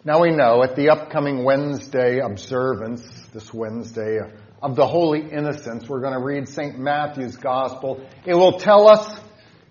Now 0.05 0.21
we 0.21 0.31
know 0.31 0.63
at 0.63 0.75
the 0.75 0.89
upcoming 0.89 1.45
Wednesday 1.45 2.19
observance, 2.19 3.03
this 3.33 3.53
Wednesday 3.53 4.19
of 4.61 4.75
the 4.75 4.85
Holy 4.85 5.21
Innocents, 5.21 5.87
we're 5.87 6.01
going 6.01 6.13
to 6.13 6.23
read 6.23 6.49
St. 6.49 6.77
Matthew's 6.77 7.37
Gospel. 7.37 8.05
It 8.25 8.35
will 8.35 8.59
tell 8.59 8.89
us 8.89 9.17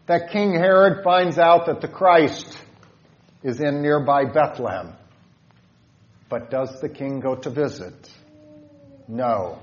that 0.06 0.30
King 0.30 0.54
Herod 0.54 1.04
finds 1.04 1.38
out 1.38 1.66
that 1.66 1.80
the 1.80 1.88
Christ 1.88 2.58
is 3.42 3.60
in 3.60 3.82
nearby 3.82 4.24
Bethlehem. 4.24 4.94
But 6.28 6.50
does 6.50 6.80
the 6.80 6.88
king 6.88 7.20
go 7.20 7.34
to 7.34 7.50
visit? 7.50 8.10
No. 9.06 9.58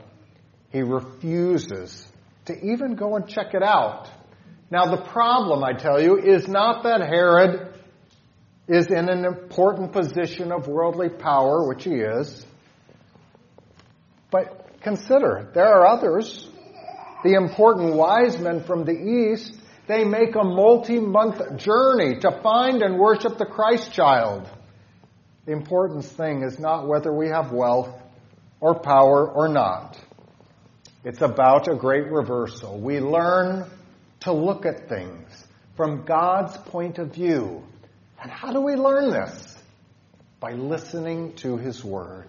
He 0.72 0.84
refuses 0.84 2.06
to 2.50 2.66
even 2.66 2.96
go 2.96 3.16
and 3.16 3.28
check 3.28 3.54
it 3.54 3.64
out. 3.64 4.10
Now, 4.72 4.96
the 4.96 5.02
problem, 5.02 5.64
I 5.64 5.74
tell 5.74 6.02
you, 6.02 6.18
is 6.18 6.48
not 6.48 6.84
that 6.84 7.02
Herod 7.02 7.74
is 8.68 8.88
in 8.88 9.10
an 9.10 9.26
important 9.26 9.94
position 9.94 10.52
of 10.52 10.68
worldly 10.68 11.10
power, 11.10 11.68
which 11.68 11.84
he 11.84 11.96
is, 11.96 12.46
but 14.32 14.68
consider, 14.82 15.50
there 15.56 15.68
are 15.68 15.88
others. 15.88 16.48
The 17.24 17.34
important 17.34 17.96
wise 17.96 18.38
men 18.38 18.64
from 18.64 18.86
the 18.86 18.94
east, 18.94 19.60
they 19.88 20.04
make 20.04 20.36
a 20.36 20.44
multi-month 20.44 21.58
journey 21.58 22.20
to 22.20 22.40
find 22.44 22.82
and 22.82 23.00
worship 23.00 23.38
the 23.38 23.46
Christ 23.46 23.92
child. 23.92 24.48
The 25.46 25.52
important 25.52 26.06
thing 26.06 26.44
is 26.44 26.60
not 26.60 26.88
whether 26.88 27.12
we 27.12 27.30
have 27.30 27.52
wealth 27.52 27.90
or 28.60 28.80
power 28.80 29.28
or 29.28 29.48
not. 29.48 29.98
It's 31.04 31.22
about 31.22 31.70
a 31.70 31.76
great 31.76 32.12
reversal. 32.12 32.78
We 32.78 33.00
learn 33.00 33.66
to 34.22 34.34
look 34.34 34.66
at 34.66 34.90
things 34.90 35.30
from 35.78 36.04
God's 36.04 36.58
point 36.58 37.00
of 37.00 37.14
view. 37.14 37.64
And 38.22 38.30
how 38.30 38.52
do 38.52 38.60
we 38.60 38.76
learn 38.76 39.12
this? 39.12 39.58
By 40.42 40.52
listening 40.54 41.34
to 41.38 41.56
His 41.58 41.86
Word. 41.86 42.28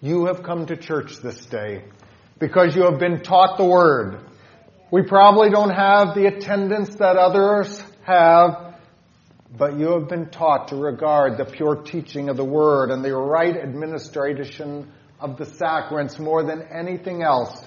You 0.00 0.26
have 0.26 0.42
come 0.42 0.66
to 0.66 0.76
church 0.76 1.18
this 1.18 1.44
day 1.44 1.84
because 2.38 2.74
you 2.74 2.84
have 2.84 2.98
been 2.98 3.20
taught 3.22 3.58
the 3.58 3.64
Word. 3.64 4.20
We 4.90 5.02
probably 5.02 5.50
don't 5.50 5.74
have 5.74 6.14
the 6.14 6.26
attendance 6.26 6.94
that 6.96 7.16
others 7.16 7.82
have, 8.04 8.74
but 9.54 9.78
you 9.78 9.98
have 9.98 10.08
been 10.08 10.30
taught 10.30 10.68
to 10.68 10.76
regard 10.76 11.36
the 11.36 11.44
pure 11.44 11.82
teaching 11.82 12.30
of 12.30 12.38
the 12.38 12.44
Word 12.44 12.90
and 12.90 13.04
the 13.04 13.14
right 13.14 13.56
administration 13.56 14.90
of 15.20 15.36
the 15.36 15.46
sacraments 15.46 16.18
more 16.18 16.44
than 16.44 16.62
anything 16.62 17.22
else, 17.22 17.66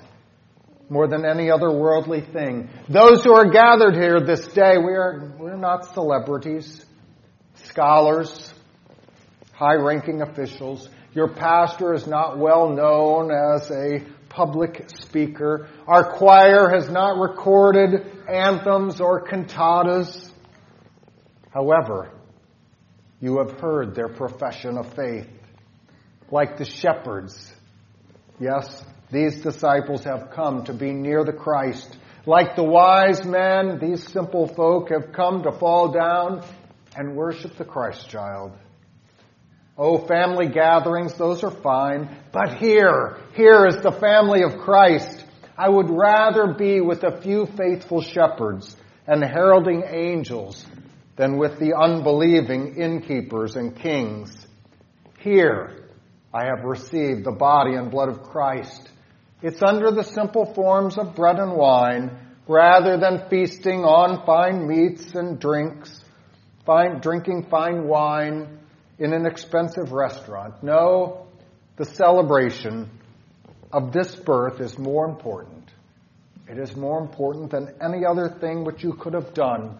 more 0.89 1.07
than 1.07 1.25
any 1.25 1.49
other 1.49 1.71
worldly 1.71 2.21
thing. 2.21 2.69
Those 2.87 3.23
who 3.23 3.33
are 3.33 3.49
gathered 3.49 3.95
here 3.95 4.19
this 4.19 4.47
day, 4.47 4.77
we 4.77 4.93
are, 4.93 5.33
we're 5.37 5.55
not 5.55 5.93
celebrities, 5.93 6.85
scholars, 7.63 8.53
high 9.53 9.75
ranking 9.75 10.21
officials. 10.21 10.87
Your 11.13 11.27
pastor 11.27 11.93
is 11.93 12.07
not 12.07 12.37
well 12.37 12.69
known 12.69 13.31
as 13.31 13.69
a 13.71 14.05
public 14.29 14.89
speaker. 14.89 15.67
Our 15.87 16.13
choir 16.13 16.69
has 16.69 16.89
not 16.89 17.19
recorded 17.19 18.05
anthems 18.29 19.01
or 19.01 19.25
cantatas. 19.25 20.31
However, 21.51 22.11
you 23.19 23.39
have 23.39 23.59
heard 23.59 23.95
their 23.95 24.07
profession 24.07 24.77
of 24.77 24.93
faith 24.93 25.27
like 26.31 26.57
the 26.57 26.65
shepherds. 26.65 27.51
Yes, 28.39 28.83
these 29.11 29.41
disciples 29.41 30.03
have 30.03 30.31
come 30.31 30.63
to 30.65 30.73
be 30.73 30.91
near 30.91 31.23
the 31.23 31.33
Christ. 31.33 31.97
Like 32.25 32.55
the 32.55 32.63
wise 32.63 33.25
men, 33.25 33.79
these 33.79 34.07
simple 34.07 34.47
folk 34.47 34.89
have 34.91 35.11
come 35.13 35.43
to 35.43 35.51
fall 35.51 35.91
down 35.91 36.45
and 36.95 37.15
worship 37.15 37.57
the 37.57 37.65
Christ 37.65 38.09
child. 38.09 38.51
Oh, 39.77 40.05
family 40.05 40.47
gatherings, 40.49 41.13
those 41.13 41.43
are 41.43 41.51
fine. 41.51 42.15
But 42.33 42.57
here, 42.57 43.17
here 43.33 43.65
is 43.65 43.77
the 43.77 43.93
family 43.93 44.43
of 44.43 44.59
Christ. 44.59 45.25
I 45.57 45.69
would 45.69 45.89
rather 45.89 46.53
be 46.53 46.81
with 46.81 47.03
a 47.03 47.21
few 47.21 47.45
faithful 47.45 48.01
shepherds 48.01 48.75
and 49.07 49.23
heralding 49.23 49.83
angels 49.87 50.65
than 51.15 51.37
with 51.37 51.59
the 51.59 51.73
unbelieving 51.75 52.75
innkeepers 52.75 53.55
and 53.55 53.75
kings. 53.75 54.45
Here, 55.19 55.78
I 56.33 56.45
have 56.45 56.63
received 56.63 57.23
the 57.23 57.31
body 57.31 57.73
and 57.73 57.89
blood 57.89 58.09
of 58.09 58.23
Christ. 58.23 58.89
It's 59.41 59.61
under 59.63 59.91
the 59.91 60.03
simple 60.03 60.53
forms 60.53 60.97
of 60.97 61.15
bread 61.15 61.39
and 61.39 61.53
wine, 61.53 62.11
rather 62.47 62.97
than 62.97 63.29
feasting 63.29 63.83
on 63.83 64.25
fine 64.25 64.67
meats 64.67 65.15
and 65.15 65.39
drinks, 65.39 66.03
fine, 66.65 66.99
drinking 66.99 67.47
fine 67.49 67.87
wine 67.87 68.59
in 68.99 69.13
an 69.13 69.25
expensive 69.25 69.91
restaurant. 69.91 70.61
No, 70.61 71.27
the 71.77 71.85
celebration 71.85 72.91
of 73.71 73.91
this 73.91 74.15
birth 74.15 74.59
is 74.59 74.77
more 74.77 75.07
important. 75.07 75.71
It 76.47 76.57
is 76.59 76.75
more 76.75 76.99
important 76.99 77.51
than 77.51 77.75
any 77.81 78.05
other 78.05 78.29
thing 78.29 78.65
which 78.65 78.83
you 78.83 78.93
could 78.93 79.13
have 79.13 79.33
done. 79.33 79.77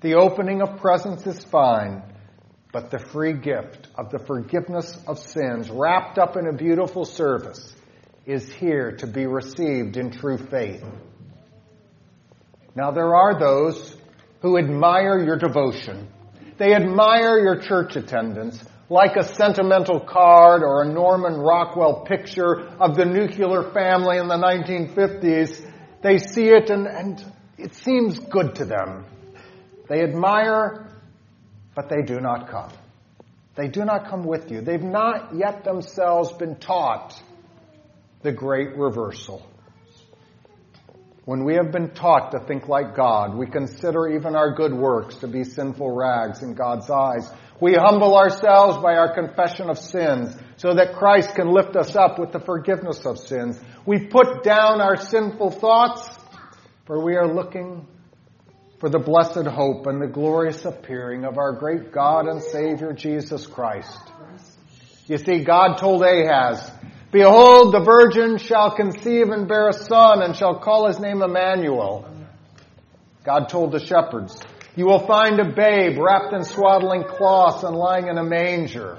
The 0.00 0.14
opening 0.14 0.60
of 0.60 0.80
presents 0.80 1.26
is 1.26 1.42
fine 1.44 2.02
but 2.76 2.90
the 2.90 2.98
free 2.98 3.32
gift 3.32 3.88
of 3.94 4.10
the 4.10 4.18
forgiveness 4.18 4.98
of 5.06 5.18
sins 5.18 5.70
wrapped 5.70 6.18
up 6.18 6.36
in 6.36 6.46
a 6.46 6.52
beautiful 6.52 7.06
service 7.06 7.74
is 8.26 8.52
here 8.52 8.92
to 8.92 9.06
be 9.06 9.24
received 9.24 9.96
in 9.96 10.10
true 10.10 10.36
faith. 10.36 10.84
Now 12.74 12.90
there 12.90 13.14
are 13.14 13.40
those 13.40 13.96
who 14.42 14.58
admire 14.58 15.24
your 15.24 15.38
devotion. 15.38 16.08
They 16.58 16.74
admire 16.74 17.38
your 17.38 17.62
church 17.62 17.96
attendance 17.96 18.62
like 18.90 19.16
a 19.16 19.24
sentimental 19.24 19.98
card 19.98 20.62
or 20.62 20.82
a 20.82 20.92
Norman 20.92 21.32
Rockwell 21.32 22.04
picture 22.04 22.60
of 22.78 22.94
the 22.94 23.06
nuclear 23.06 23.70
family 23.72 24.18
in 24.18 24.28
the 24.28 24.36
1950s. 24.36 25.66
They 26.02 26.18
see 26.18 26.50
it 26.50 26.68
and, 26.68 26.86
and 26.86 27.24
it 27.56 27.74
seems 27.74 28.18
good 28.18 28.56
to 28.56 28.66
them. 28.66 29.06
They 29.88 30.02
admire 30.02 30.85
but 31.76 31.88
they 31.90 32.02
do 32.02 32.18
not 32.18 32.48
come. 32.48 32.72
They 33.54 33.68
do 33.68 33.84
not 33.84 34.08
come 34.08 34.24
with 34.24 34.50
you. 34.50 34.62
They've 34.62 34.82
not 34.82 35.36
yet 35.36 35.62
themselves 35.62 36.32
been 36.32 36.56
taught 36.56 37.14
the 38.22 38.32
great 38.32 38.76
reversal. 38.76 39.46
When 41.26 41.44
we 41.44 41.54
have 41.54 41.72
been 41.72 41.90
taught 41.90 42.32
to 42.32 42.40
think 42.40 42.68
like 42.68 42.96
God, 42.96 43.36
we 43.36 43.46
consider 43.46 44.08
even 44.08 44.34
our 44.34 44.54
good 44.54 44.72
works 44.72 45.16
to 45.16 45.28
be 45.28 45.44
sinful 45.44 45.90
rags 45.90 46.42
in 46.42 46.54
God's 46.54 46.88
eyes. 46.90 47.30
We 47.60 47.74
humble 47.74 48.16
ourselves 48.16 48.78
by 48.78 48.96
our 48.96 49.14
confession 49.14 49.68
of 49.68 49.78
sins 49.78 50.36
so 50.56 50.74
that 50.74 50.94
Christ 50.94 51.34
can 51.34 51.52
lift 51.52 51.76
us 51.76 51.94
up 51.94 52.18
with 52.18 52.32
the 52.32 52.40
forgiveness 52.40 53.04
of 53.04 53.18
sins. 53.18 53.60
We 53.84 54.06
put 54.06 54.42
down 54.44 54.80
our 54.80 54.96
sinful 54.96 55.50
thoughts 55.52 56.08
for 56.86 57.04
we 57.04 57.16
are 57.16 57.26
looking 57.26 57.86
for 58.78 58.90
the 58.90 58.98
blessed 58.98 59.46
hope 59.46 59.86
and 59.86 60.00
the 60.00 60.06
glorious 60.06 60.64
appearing 60.64 61.24
of 61.24 61.38
our 61.38 61.52
great 61.52 61.92
God 61.92 62.26
and 62.26 62.42
Savior 62.42 62.92
Jesus 62.92 63.46
Christ. 63.46 63.98
You 65.06 65.18
see, 65.18 65.44
God 65.44 65.76
told 65.76 66.02
Ahaz, 66.02 66.70
Behold, 67.12 67.72
the 67.72 67.84
virgin 67.84 68.38
shall 68.38 68.74
conceive 68.74 69.28
and 69.30 69.48
bear 69.48 69.68
a 69.68 69.72
son 69.72 70.22
and 70.22 70.36
shall 70.36 70.58
call 70.58 70.88
his 70.88 70.98
name 70.98 71.22
Emmanuel. 71.22 72.06
God 73.24 73.48
told 73.48 73.72
the 73.72 73.84
shepherds, 73.84 74.38
You 74.74 74.86
will 74.86 75.06
find 75.06 75.40
a 75.40 75.52
babe 75.52 75.98
wrapped 75.98 76.34
in 76.34 76.44
swaddling 76.44 77.04
cloths 77.04 77.64
and 77.64 77.76
lying 77.76 78.08
in 78.08 78.18
a 78.18 78.24
manger. 78.24 78.98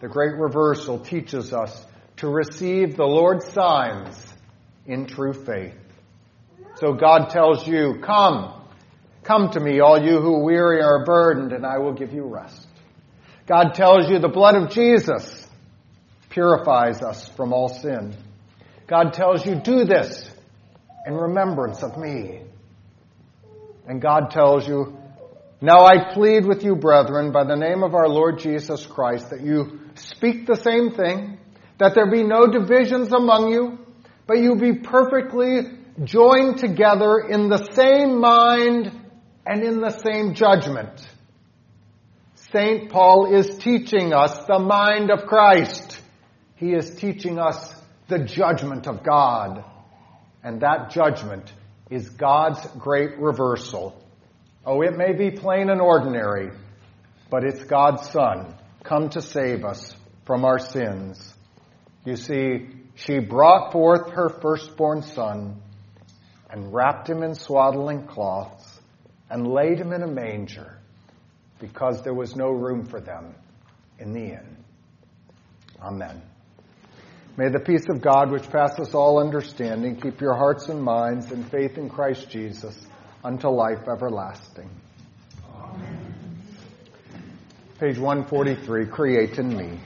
The 0.00 0.08
great 0.08 0.36
reversal 0.36 1.00
teaches 1.00 1.52
us 1.52 1.84
to 2.18 2.28
receive 2.28 2.96
the 2.96 3.04
Lord's 3.04 3.46
signs 3.46 4.34
in 4.86 5.06
true 5.06 5.32
faith. 5.32 5.74
So 6.76 6.92
God 6.92 7.30
tells 7.30 7.66
you, 7.66 8.00
Come, 8.02 8.52
come 9.22 9.50
to 9.50 9.60
me, 9.60 9.80
all 9.80 10.02
you 10.02 10.20
who 10.20 10.44
weary 10.44 10.82
are 10.82 11.04
burdened, 11.04 11.52
and 11.52 11.64
I 11.64 11.78
will 11.78 11.94
give 11.94 12.12
you 12.12 12.24
rest. 12.24 12.66
God 13.46 13.74
tells 13.74 14.10
you 14.10 14.18
the 14.18 14.28
blood 14.28 14.56
of 14.56 14.70
Jesus 14.70 15.46
purifies 16.28 17.00
us 17.00 17.28
from 17.30 17.52
all 17.52 17.68
sin. 17.68 18.14
God 18.86 19.14
tells 19.14 19.46
you, 19.46 19.54
do 19.54 19.84
this 19.84 20.30
in 21.06 21.14
remembrance 21.14 21.82
of 21.82 21.96
me. 21.96 22.42
And 23.88 24.02
God 24.02 24.30
tells 24.30 24.66
you, 24.68 24.98
now 25.60 25.86
I 25.86 26.12
plead 26.12 26.44
with 26.44 26.62
you, 26.62 26.76
brethren, 26.76 27.32
by 27.32 27.44
the 27.44 27.56
name 27.56 27.82
of 27.82 27.94
our 27.94 28.08
Lord 28.08 28.38
Jesus 28.38 28.84
Christ, 28.84 29.30
that 29.30 29.40
you 29.40 29.80
speak 29.94 30.46
the 30.46 30.56
same 30.56 30.90
thing, 30.90 31.38
that 31.78 31.94
there 31.94 32.10
be 32.10 32.22
no 32.22 32.46
divisions 32.46 33.12
among 33.12 33.50
you, 33.50 33.78
but 34.26 34.38
you 34.38 34.56
be 34.56 34.74
perfectly 34.74 35.75
joined 36.04 36.58
together 36.58 37.18
in 37.18 37.48
the 37.48 37.72
same 37.72 38.20
mind 38.20 38.92
and 39.46 39.62
in 39.62 39.80
the 39.80 39.90
same 39.90 40.34
judgment. 40.34 41.08
St. 42.52 42.90
Paul 42.90 43.34
is 43.34 43.58
teaching 43.58 44.12
us 44.12 44.44
the 44.46 44.58
mind 44.58 45.10
of 45.10 45.26
Christ. 45.26 46.00
He 46.56 46.72
is 46.72 46.94
teaching 46.96 47.38
us 47.38 47.74
the 48.08 48.20
judgment 48.20 48.86
of 48.86 49.02
God. 49.02 49.64
And 50.42 50.60
that 50.60 50.90
judgment 50.90 51.52
is 51.90 52.08
God's 52.08 52.64
great 52.78 53.18
reversal. 53.18 54.00
Oh, 54.64 54.82
it 54.82 54.96
may 54.96 55.12
be 55.12 55.30
plain 55.30 55.70
and 55.70 55.80
ordinary, 55.80 56.50
but 57.30 57.44
it's 57.44 57.64
God's 57.64 58.08
Son 58.10 58.54
come 58.84 59.08
to 59.10 59.20
save 59.20 59.64
us 59.64 59.94
from 60.24 60.44
our 60.44 60.58
sins. 60.58 61.34
You 62.04 62.16
see, 62.16 62.68
she 62.94 63.18
brought 63.18 63.72
forth 63.72 64.12
her 64.12 64.28
firstborn 64.28 65.02
son 65.02 65.60
and 66.56 66.72
wrapped 66.72 67.06
him 67.06 67.22
in 67.22 67.34
swaddling 67.34 68.06
cloths 68.06 68.80
and 69.28 69.46
laid 69.46 69.78
him 69.78 69.92
in 69.92 70.02
a 70.02 70.06
manger 70.06 70.78
because 71.60 72.02
there 72.02 72.14
was 72.14 72.34
no 72.34 72.48
room 72.48 72.86
for 72.86 72.98
them 72.98 73.34
in 73.98 74.14
the 74.14 74.32
inn. 74.32 74.56
Amen. 75.82 76.22
May 77.36 77.50
the 77.50 77.60
peace 77.60 77.84
of 77.90 78.00
God, 78.00 78.32
which 78.32 78.48
passes 78.48 78.94
all 78.94 79.20
understanding, 79.20 80.00
keep 80.00 80.22
your 80.22 80.34
hearts 80.34 80.70
and 80.70 80.82
minds 80.82 81.30
in 81.30 81.44
faith 81.44 81.76
in 81.76 81.90
Christ 81.90 82.30
Jesus 82.30 82.86
unto 83.22 83.48
life 83.48 83.86
everlasting. 83.86 84.70
Amen. 85.54 86.40
Page 87.78 87.98
143, 87.98 88.86
Create 88.86 89.38
in 89.38 89.54
Me. 89.54 89.78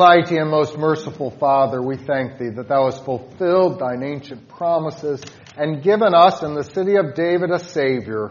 Almighty 0.00 0.38
and 0.38 0.50
most 0.50 0.78
merciful 0.78 1.30
Father, 1.30 1.82
we 1.82 1.94
thank 1.94 2.38
Thee 2.38 2.48
that 2.48 2.68
Thou 2.68 2.86
hast 2.86 3.04
fulfilled 3.04 3.80
Thine 3.80 4.02
ancient 4.02 4.48
promises 4.48 5.22
and 5.58 5.82
given 5.82 6.14
us 6.14 6.42
in 6.42 6.54
the 6.54 6.64
city 6.64 6.96
of 6.96 7.14
David 7.14 7.50
a 7.50 7.58
Savior, 7.58 8.30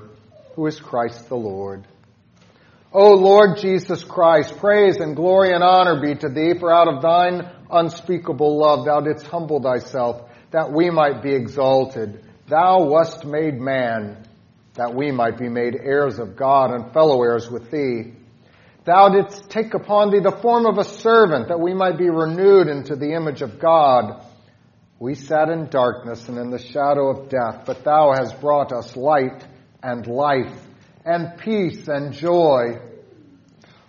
who 0.56 0.66
is 0.66 0.80
Christ 0.80 1.30
the 1.30 1.36
Lord. 1.36 1.88
O 2.92 3.14
Lord 3.14 3.60
Jesus 3.60 4.04
Christ, 4.04 4.58
praise 4.58 4.98
and 4.98 5.16
glory 5.16 5.54
and 5.54 5.64
honor 5.64 6.02
be 6.02 6.16
to 6.16 6.30
Thee, 6.30 6.58
for 6.60 6.74
out 6.74 6.92
of 6.92 7.04
Thine 7.04 7.48
unspeakable 7.70 8.58
love 8.58 8.86
Thou 8.86 9.02
didst 9.02 9.28
humble 9.28 9.62
Thyself, 9.62 10.28
that 10.50 10.72
we 10.72 10.90
might 10.90 11.22
be 11.22 11.36
exalted. 11.36 12.26
Thou 12.48 12.86
wast 12.86 13.26
made 13.26 13.60
man, 13.60 14.26
that 14.74 14.96
we 14.96 15.12
might 15.12 15.38
be 15.38 15.50
made 15.50 15.76
heirs 15.76 16.18
of 16.18 16.36
God 16.36 16.72
and 16.72 16.92
fellow 16.94 17.22
heirs 17.22 17.48
with 17.48 17.70
Thee. 17.70 18.16
Thou 18.90 19.10
didst 19.10 19.52
take 19.52 19.76
upon 19.76 20.10
thee 20.10 20.20
the 20.20 20.32
form 20.32 20.66
of 20.66 20.80
a 20.80 20.84
servant 20.84 21.50
that 21.50 21.60
we 21.60 21.76
might 21.76 22.00
be 22.00 22.10
renewed 22.10 22.68
into 22.68 22.96
the 22.96 23.14
image 23.14 23.44
of 23.44 23.60
God. 23.60 24.26
We 24.98 25.14
sat 25.14 25.50
in 25.50 25.70
darkness 25.70 26.28
and 26.28 26.40
in 26.40 26.50
the 26.50 26.58
shadow 26.58 27.10
of 27.12 27.30
death, 27.30 27.66
but 27.68 27.84
thou 27.84 28.14
hast 28.18 28.42
brought 28.42 28.72
us 28.72 28.96
light 28.96 29.46
and 29.84 30.08
life 30.08 30.60
and 31.06 31.38
peace 31.38 31.88
and 31.88 32.14
joy. 32.14 32.80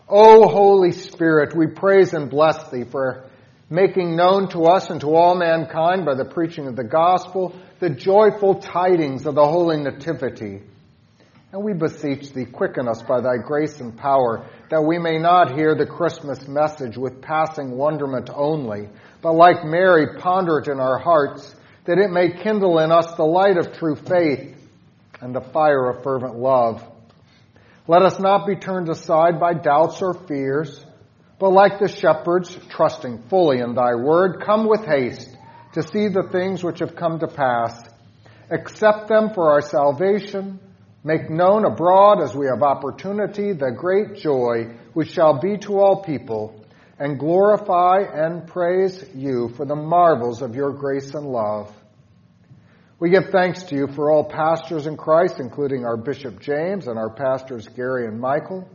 O 0.06 0.46
Holy 0.46 0.92
Spirit, 0.92 1.56
we 1.56 1.68
praise 1.68 2.12
and 2.12 2.28
bless 2.28 2.68
thee 2.68 2.84
for 2.84 3.24
making 3.70 4.16
known 4.16 4.50
to 4.50 4.64
us 4.64 4.90
and 4.90 5.00
to 5.00 5.14
all 5.14 5.34
mankind 5.34 6.04
by 6.04 6.14
the 6.14 6.26
preaching 6.26 6.66
of 6.66 6.76
the 6.76 6.84
gospel 6.84 7.58
the 7.78 7.88
joyful 7.88 8.56
tidings 8.56 9.24
of 9.24 9.34
the 9.34 9.46
Holy 9.46 9.78
Nativity. 9.78 10.60
And 11.52 11.64
we 11.64 11.72
beseech 11.72 12.32
thee, 12.32 12.44
quicken 12.44 12.86
us 12.86 13.02
by 13.02 13.20
thy 13.20 13.38
grace 13.44 13.80
and 13.80 13.96
power, 13.96 14.46
that 14.70 14.84
we 14.84 14.98
may 14.98 15.18
not 15.18 15.56
hear 15.56 15.74
the 15.74 15.86
Christmas 15.86 16.46
message 16.46 16.96
with 16.96 17.20
passing 17.20 17.76
wonderment 17.76 18.30
only, 18.32 18.88
but 19.20 19.32
like 19.32 19.64
Mary, 19.64 20.16
ponder 20.18 20.58
it 20.58 20.68
in 20.68 20.78
our 20.78 20.98
hearts, 20.98 21.54
that 21.86 21.98
it 21.98 22.10
may 22.10 22.30
kindle 22.30 22.78
in 22.78 22.92
us 22.92 23.16
the 23.16 23.24
light 23.24 23.58
of 23.58 23.72
true 23.72 23.96
faith 23.96 24.54
and 25.20 25.34
the 25.34 25.40
fire 25.40 25.90
of 25.90 26.04
fervent 26.04 26.36
love. 26.36 26.84
Let 27.88 28.02
us 28.02 28.20
not 28.20 28.46
be 28.46 28.54
turned 28.54 28.88
aside 28.88 29.40
by 29.40 29.54
doubts 29.54 30.00
or 30.00 30.14
fears, 30.14 30.84
but 31.40 31.50
like 31.50 31.80
the 31.80 31.88
shepherds, 31.88 32.56
trusting 32.68 33.22
fully 33.28 33.58
in 33.58 33.74
thy 33.74 33.96
word, 33.96 34.40
come 34.46 34.68
with 34.68 34.84
haste 34.84 35.36
to 35.72 35.82
see 35.82 36.06
the 36.06 36.28
things 36.30 36.62
which 36.62 36.78
have 36.78 36.94
come 36.94 37.18
to 37.18 37.26
pass. 37.26 37.82
Accept 38.50 39.08
them 39.08 39.30
for 39.34 39.50
our 39.50 39.62
salvation 39.62 40.60
Make 41.02 41.30
known 41.30 41.64
abroad 41.64 42.20
as 42.22 42.34
we 42.34 42.46
have 42.46 42.62
opportunity 42.62 43.52
the 43.52 43.70
great 43.70 44.16
joy 44.16 44.74
which 44.92 45.12
shall 45.12 45.40
be 45.40 45.56
to 45.58 45.78
all 45.78 46.02
people, 46.02 46.62
and 46.98 47.18
glorify 47.18 48.00
and 48.00 48.46
praise 48.46 49.02
you 49.14 49.48
for 49.56 49.64
the 49.64 49.74
marvels 49.74 50.42
of 50.42 50.54
your 50.54 50.72
grace 50.72 51.14
and 51.14 51.26
love. 51.26 51.74
We 52.98 53.08
give 53.08 53.30
thanks 53.30 53.62
to 53.64 53.74
you 53.74 53.86
for 53.86 54.10
all 54.10 54.24
pastors 54.24 54.86
in 54.86 54.98
Christ, 54.98 55.40
including 55.40 55.86
our 55.86 55.96
Bishop 55.96 56.38
James 56.38 56.86
and 56.86 56.98
our 56.98 57.08
pastors 57.08 57.66
Gary 57.66 58.06
and 58.06 58.20
Michael. 58.20 58.68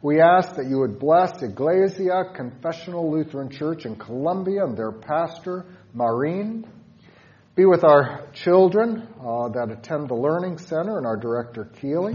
We 0.00 0.22
ask 0.22 0.54
that 0.56 0.70
you 0.70 0.78
would 0.78 0.98
bless 0.98 1.42
Iglesia 1.42 2.32
Confessional 2.34 3.10
Lutheran 3.10 3.50
Church 3.50 3.84
in 3.84 3.96
Columbia 3.96 4.64
and 4.64 4.74
their 4.74 4.92
pastor, 4.92 5.66
Maureen. 5.92 6.66
Be 7.58 7.66
with 7.66 7.82
our 7.82 8.24
children 8.34 9.08
uh, 9.20 9.48
that 9.48 9.72
attend 9.72 10.08
the 10.08 10.14
Learning 10.14 10.58
Center 10.58 10.96
and 10.96 11.04
our 11.04 11.16
director, 11.16 11.64
Keeley. 11.64 12.14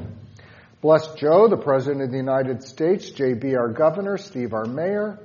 Bless 0.79 1.15
Joe, 1.15 1.49
the 1.49 1.57
President 1.57 2.01
of 2.01 2.11
the 2.11 2.17
United 2.17 2.63
States, 2.63 3.11
JB, 3.11 3.53
our 3.57 3.67
governor, 3.67 4.17
Steve, 4.17 4.53
our 4.53 4.63
mayor, 4.63 5.19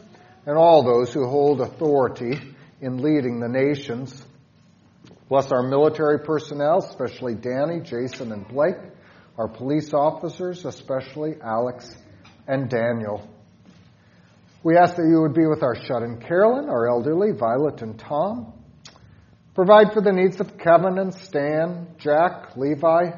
and 0.45 0.59
all 0.59 0.83
those 0.83 1.13
who 1.13 1.29
hold 1.29 1.61
authority 1.61 2.37
in 2.81 3.01
leading 3.01 3.39
the 3.39 3.47
nations. 3.47 4.25
Bless 5.29 5.53
our 5.53 5.63
military 5.63 6.19
personnel, 6.19 6.79
especially 6.79 7.37
Danny, 7.37 7.79
Jason, 7.79 8.33
and 8.33 8.49
Blake, 8.49 8.75
our 9.37 9.47
police 9.47 9.95
officers, 9.95 10.65
especially 10.65 11.37
Alex 11.41 11.97
and 12.49 12.69
Daniel. 12.69 13.25
We 14.65 14.77
ask 14.77 14.97
that 14.97 15.07
you 15.09 15.21
would 15.21 15.35
be 15.35 15.47
with 15.47 15.63
our 15.63 15.77
shut 15.77 16.03
in 16.03 16.19
Carolyn, 16.19 16.69
our 16.69 16.89
elderly, 16.89 17.31
Violet 17.31 17.83
and 17.83 17.97
Tom. 17.97 18.55
Provide 19.59 19.93
for 19.93 20.01
the 20.01 20.13
needs 20.13 20.39
of 20.39 20.57
Kevin 20.57 20.99
and 20.99 21.13
Stan, 21.13 21.89
Jack, 21.99 22.57
Levi, 22.57 23.11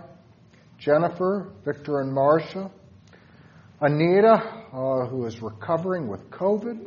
Jennifer, 0.78 1.52
Victor 1.66 2.00
and 2.00 2.14
Marcia, 2.14 2.70
Anita, 3.78 4.40
uh, 4.72 5.06
who 5.06 5.26
is 5.26 5.42
recovering 5.42 6.08
with 6.08 6.30
COVID, 6.30 6.80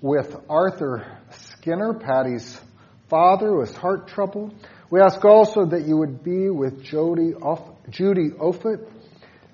with 0.00 0.34
Arthur 0.48 1.18
Skinner, 1.32 1.92
Patty's 1.92 2.58
father, 3.10 3.48
who 3.48 3.60
has 3.60 3.76
heart 3.76 4.08
trouble. 4.08 4.54
We 4.88 5.02
ask 5.02 5.22
also 5.22 5.66
that 5.66 5.86
you 5.86 5.98
would 5.98 6.24
be 6.24 6.48
with 6.48 6.82
Jody, 6.82 7.34
Judy 7.90 8.30
Offutt, 8.30 8.88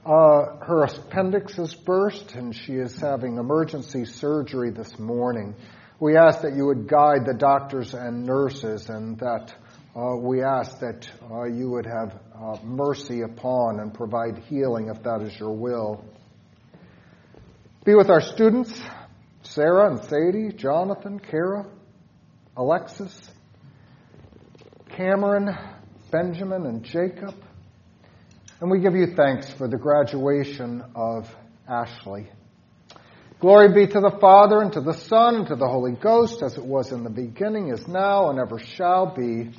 uh, 0.06 0.64
her 0.64 0.84
appendix 0.84 1.56
has 1.56 1.74
burst 1.74 2.36
and 2.36 2.54
she 2.54 2.74
is 2.74 3.00
having 3.00 3.36
emergency 3.36 4.04
surgery 4.04 4.70
this 4.70 4.96
morning. 4.96 5.56
We 6.00 6.16
ask 6.16 6.40
that 6.40 6.56
you 6.56 6.64
would 6.64 6.88
guide 6.88 7.26
the 7.26 7.34
doctors 7.34 7.92
and 7.92 8.24
nurses 8.24 8.88
and 8.88 9.18
that 9.18 9.54
uh, 9.94 10.16
we 10.16 10.42
ask 10.42 10.80
that 10.80 11.06
uh, 11.30 11.44
you 11.44 11.68
would 11.72 11.84
have 11.84 12.18
uh, 12.34 12.56
mercy 12.64 13.20
upon 13.20 13.80
and 13.80 13.92
provide 13.92 14.38
healing 14.48 14.88
if 14.88 15.02
that 15.02 15.20
is 15.20 15.38
your 15.38 15.52
will. 15.52 16.02
Be 17.84 17.94
with 17.94 18.08
our 18.08 18.22
students, 18.22 18.72
Sarah 19.42 19.90
and 19.90 20.02
Sadie, 20.04 20.56
Jonathan, 20.56 21.18
Kara, 21.18 21.66
Alexis, 22.56 23.30
Cameron, 24.96 25.50
Benjamin, 26.10 26.64
and 26.64 26.82
Jacob. 26.82 27.34
And 28.62 28.70
we 28.70 28.80
give 28.80 28.94
you 28.94 29.14
thanks 29.14 29.52
for 29.52 29.68
the 29.68 29.76
graduation 29.76 30.82
of 30.94 31.28
Ashley. 31.68 32.30
Glory 33.40 33.72
be 33.72 33.86
to 33.86 34.00
the 34.00 34.18
Father, 34.20 34.60
and 34.60 34.70
to 34.74 34.82
the 34.82 34.92
Son, 34.92 35.34
and 35.36 35.46
to 35.46 35.56
the 35.56 35.66
Holy 35.66 35.92
Ghost, 35.92 36.42
as 36.42 36.58
it 36.58 36.64
was 36.64 36.92
in 36.92 37.04
the 37.04 37.10
beginning, 37.10 37.72
is 37.72 37.88
now, 37.88 38.28
and 38.28 38.38
ever 38.38 38.58
shall 38.58 39.14
be, 39.14 39.50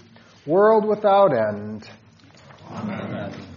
world 0.45 0.85
without 0.85 1.33
end. 1.33 1.89
Amen. 2.69 3.50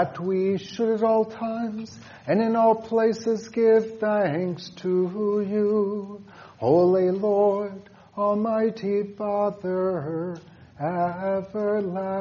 That 0.00 0.18
we 0.18 0.56
should 0.56 0.94
at 0.94 1.02
all 1.02 1.26
times 1.26 1.94
and 2.26 2.40
in 2.40 2.56
all 2.56 2.74
places 2.74 3.50
give 3.50 3.98
thanks 3.98 4.70
to 4.70 5.44
you, 5.46 6.24
Holy 6.56 7.10
Lord, 7.10 7.90
Almighty 8.16 9.02
Father, 9.18 10.40
everlasting 10.80 12.14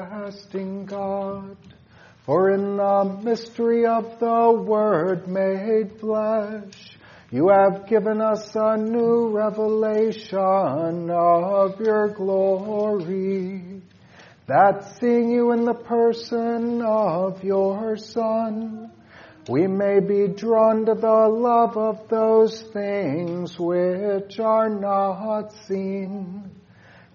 God. 0.88 1.56
For 2.26 2.52
in 2.52 2.76
the 2.76 3.18
mystery 3.24 3.86
of 3.86 4.20
the 4.20 4.52
Word 4.52 5.30
made 5.30 6.02
flesh, 6.02 6.98
you 7.32 7.48
have 7.48 7.88
given 7.88 8.20
us 8.20 8.54
a 8.56 8.76
new 8.76 9.30
revelation 9.30 11.10
of 11.10 11.80
your 11.80 12.10
glory. 12.10 13.79
That 14.50 14.98
seeing 15.00 15.30
you 15.30 15.52
in 15.52 15.64
the 15.64 15.76
person 15.76 16.82
of 16.82 17.44
your 17.44 17.96
Son, 17.98 18.92
we 19.48 19.68
may 19.68 20.00
be 20.00 20.28
drawn 20.28 20.88
to 20.88 20.96
the 20.96 21.28
love 21.30 21.78
of 21.78 22.10
those 22.10 22.64
things 22.74 23.60
which 23.60 24.40
are 24.40 24.70
not 24.70 25.54
seen. 25.68 26.50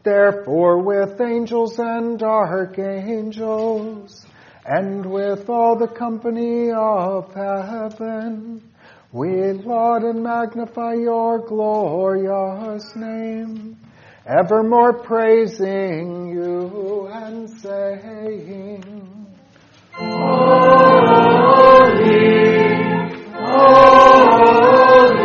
Therefore, 0.05 0.80
with 0.85 1.20
angels 1.20 1.76
and 1.80 2.22
archangels, 2.22 4.24
and 4.64 5.05
with 5.05 5.51
all 5.51 5.74
the 5.74 5.89
company 5.89 6.70
of 6.70 7.35
heaven, 7.35 8.62
we 9.11 9.55
laud 9.55 10.05
and 10.05 10.22
magnify 10.22 10.95
your 10.95 11.41
glorious 11.41 12.95
name, 12.95 13.76
evermore 14.27 14.95
praising 15.03 16.29
you 16.29 17.09
and 17.12 17.51
saying, 17.61 18.83
Holy, 19.93 20.25
holy, 23.33 25.24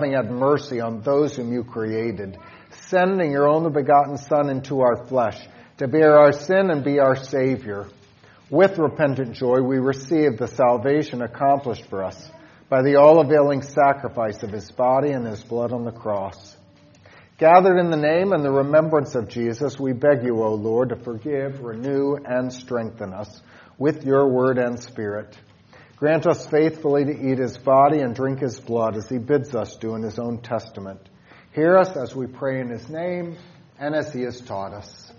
having 0.00 0.14
had 0.14 0.30
mercy 0.30 0.80
on 0.80 1.02
those 1.02 1.36
whom 1.36 1.52
you 1.52 1.62
created, 1.62 2.38
sending 2.88 3.30
your 3.30 3.46
only 3.46 3.70
begotten 3.70 4.16
Son 4.16 4.48
into 4.48 4.80
our 4.80 5.06
flesh 5.06 5.38
to 5.76 5.86
bear 5.86 6.18
our 6.18 6.32
sin 6.32 6.70
and 6.70 6.82
be 6.82 6.98
our 6.98 7.14
Savior. 7.14 7.86
With 8.48 8.78
repentant 8.78 9.34
joy, 9.34 9.60
we 9.60 9.76
receive 9.76 10.38
the 10.38 10.48
salvation 10.48 11.20
accomplished 11.20 11.84
for 11.90 12.02
us 12.02 12.30
by 12.70 12.80
the 12.80 12.96
all 12.96 13.20
availing 13.20 13.60
sacrifice 13.60 14.42
of 14.42 14.50
his 14.50 14.70
body 14.70 15.10
and 15.10 15.26
his 15.26 15.42
blood 15.42 15.70
on 15.70 15.84
the 15.84 15.92
cross. 15.92 16.56
Gathered 17.36 17.78
in 17.78 17.90
the 17.90 17.96
name 17.98 18.32
and 18.32 18.42
the 18.42 18.50
remembrance 18.50 19.14
of 19.14 19.28
Jesus, 19.28 19.78
we 19.78 19.92
beg 19.92 20.24
you, 20.24 20.42
O 20.42 20.54
Lord, 20.54 20.88
to 20.90 20.96
forgive, 20.96 21.60
renew, 21.60 22.16
and 22.24 22.50
strengthen 22.50 23.12
us 23.12 23.42
with 23.76 24.06
your 24.06 24.28
word 24.28 24.56
and 24.56 24.82
spirit. 24.82 25.36
Grant 26.00 26.26
us 26.26 26.46
faithfully 26.46 27.04
to 27.04 27.10
eat 27.10 27.36
his 27.36 27.58
body 27.58 27.98
and 27.98 28.14
drink 28.14 28.38
his 28.38 28.58
blood 28.58 28.96
as 28.96 29.06
he 29.06 29.18
bids 29.18 29.54
us 29.54 29.76
do 29.76 29.94
in 29.96 30.02
his 30.02 30.18
own 30.18 30.38
testament. 30.38 30.98
Hear 31.52 31.76
us 31.76 31.94
as 31.94 32.16
we 32.16 32.26
pray 32.26 32.62
in 32.62 32.70
his 32.70 32.88
name 32.88 33.36
and 33.78 33.94
as 33.94 34.10
he 34.10 34.22
has 34.22 34.40
taught 34.40 34.72
us. 34.72 35.12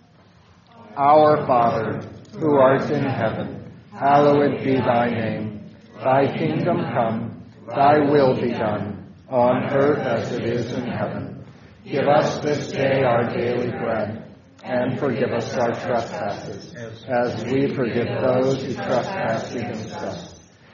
Our 0.97 1.45
Father, 1.45 2.01
who 2.35 2.55
art 2.55 2.89
in 2.89 3.03
heaven, 3.03 3.71
hallowed 3.93 4.63
be 4.63 4.73
thy 4.73 5.11
name. 5.11 5.69
Thy 5.97 6.35
kingdom 6.35 6.77
come, 6.95 7.43
thy 7.69 7.99
will 7.99 8.33
be 8.41 8.49
done, 8.49 9.13
on 9.29 9.71
earth 9.71 9.99
as 9.99 10.31
it 10.31 10.45
is 10.45 10.73
in 10.73 10.87
heaven. 10.87 11.45
Give 11.85 12.07
us 12.07 12.39
this 12.39 12.71
day 12.71 13.03
our 13.03 13.29
daily 13.29 13.69
bread, 13.69 14.33
and 14.63 14.99
forgive 14.99 15.31
us 15.31 15.53
our 15.53 15.73
trespasses, 15.73 16.73
as 17.07 17.45
we 17.45 17.71
forgive 17.75 18.07
those 18.19 18.63
who 18.63 18.73
trespass 18.73 19.53
against 19.53 19.93
us. 19.93 20.30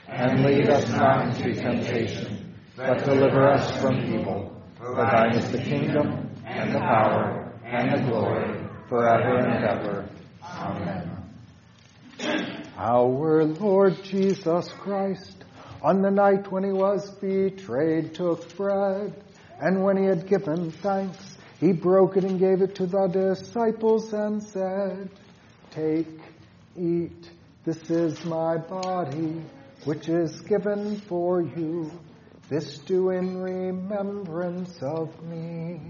And 0.08 0.44
lead 0.44 0.68
us 0.68 0.88
not 0.90 1.36
into 1.36 1.54
temptation, 1.54 2.54
but 2.76 3.04
deliver 3.04 3.48
us 3.48 3.80
from 3.80 4.00
evil. 4.00 4.60
For 4.78 4.94
thine 4.94 5.34
is 5.36 5.50
the 5.52 5.58
kingdom, 5.58 6.30
and 6.44 6.74
the 6.74 6.78
power, 6.78 7.52
and 7.64 7.92
the 7.92 8.10
glory, 8.10 8.64
forever 8.88 9.36
and 9.38 9.64
ever. 9.64 10.08
Amen. 10.42 11.18
Our 12.76 13.44
Lord 13.44 14.02
Jesus 14.02 14.68
Christ, 14.68 15.44
on 15.82 16.00
the 16.00 16.10
night 16.10 16.50
when 16.50 16.64
he 16.64 16.72
was 16.72 17.10
betrayed, 17.10 18.14
took 18.14 18.56
bread, 18.56 19.12
and 19.60 19.84
when 19.84 19.96
he 19.96 20.04
had 20.04 20.26
given 20.26 20.70
thanks, 20.70 21.36
he 21.60 21.72
broke 21.72 22.16
it 22.16 22.24
and 22.24 22.38
gave 22.38 22.62
it 22.62 22.76
to 22.76 22.86
the 22.86 23.08
disciples 23.08 24.12
and 24.12 24.42
said, 24.42 25.10
Take, 25.72 26.06
eat, 26.76 27.30
this 27.64 27.90
is 27.90 28.24
my 28.24 28.56
body, 28.56 29.42
which 29.84 30.08
is 30.08 30.40
given 30.42 30.96
for 30.96 31.42
you. 31.42 31.90
This 32.48 32.78
do 32.78 33.10
in 33.10 33.40
remembrance 33.40 34.78
of 34.82 35.22
me. 35.22 35.80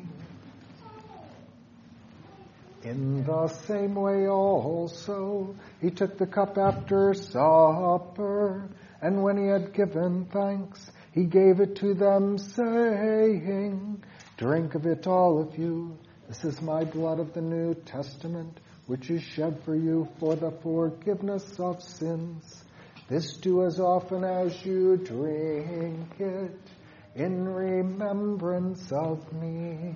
In 2.82 3.24
the 3.24 3.48
same 3.48 3.94
way 3.94 4.28
also, 4.28 5.54
he 5.80 5.90
took 5.90 6.16
the 6.16 6.26
cup 6.26 6.58
after 6.58 7.12
supper, 7.14 8.68
and 9.02 9.22
when 9.22 9.36
he 9.36 9.46
had 9.46 9.72
given 9.72 10.26
thanks, 10.26 10.90
he 11.12 11.24
gave 11.24 11.60
it 11.60 11.76
to 11.76 11.94
them, 11.94 12.38
saying, 12.38 14.02
Drink 14.36 14.74
of 14.74 14.86
it, 14.86 15.06
all 15.06 15.40
of 15.40 15.58
you. 15.58 15.98
This 16.28 16.44
is 16.44 16.62
my 16.62 16.84
blood 16.84 17.18
of 17.18 17.32
the 17.32 17.40
New 17.40 17.74
Testament, 17.74 18.60
which 18.86 19.10
is 19.10 19.22
shed 19.22 19.62
for 19.64 19.74
you 19.74 20.08
for 20.20 20.36
the 20.36 20.50
forgiveness 20.62 21.58
of 21.58 21.82
sins. 21.82 22.64
This 23.08 23.38
do 23.38 23.64
as 23.64 23.80
often 23.80 24.22
as 24.22 24.64
you 24.66 24.98
drink 24.98 26.20
it 26.20 26.60
in 27.14 27.48
remembrance 27.48 28.92
of 28.92 29.32
me. 29.32 29.94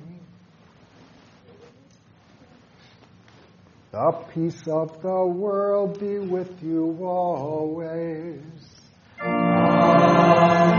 The 3.91 4.13
peace 4.33 4.67
of 4.67 5.03
the 5.03 5.27
world 5.27 6.01
be 6.01 6.19
with 6.19 6.63
you 6.63 6.99
always. 7.03 8.41
Partake 9.19 10.72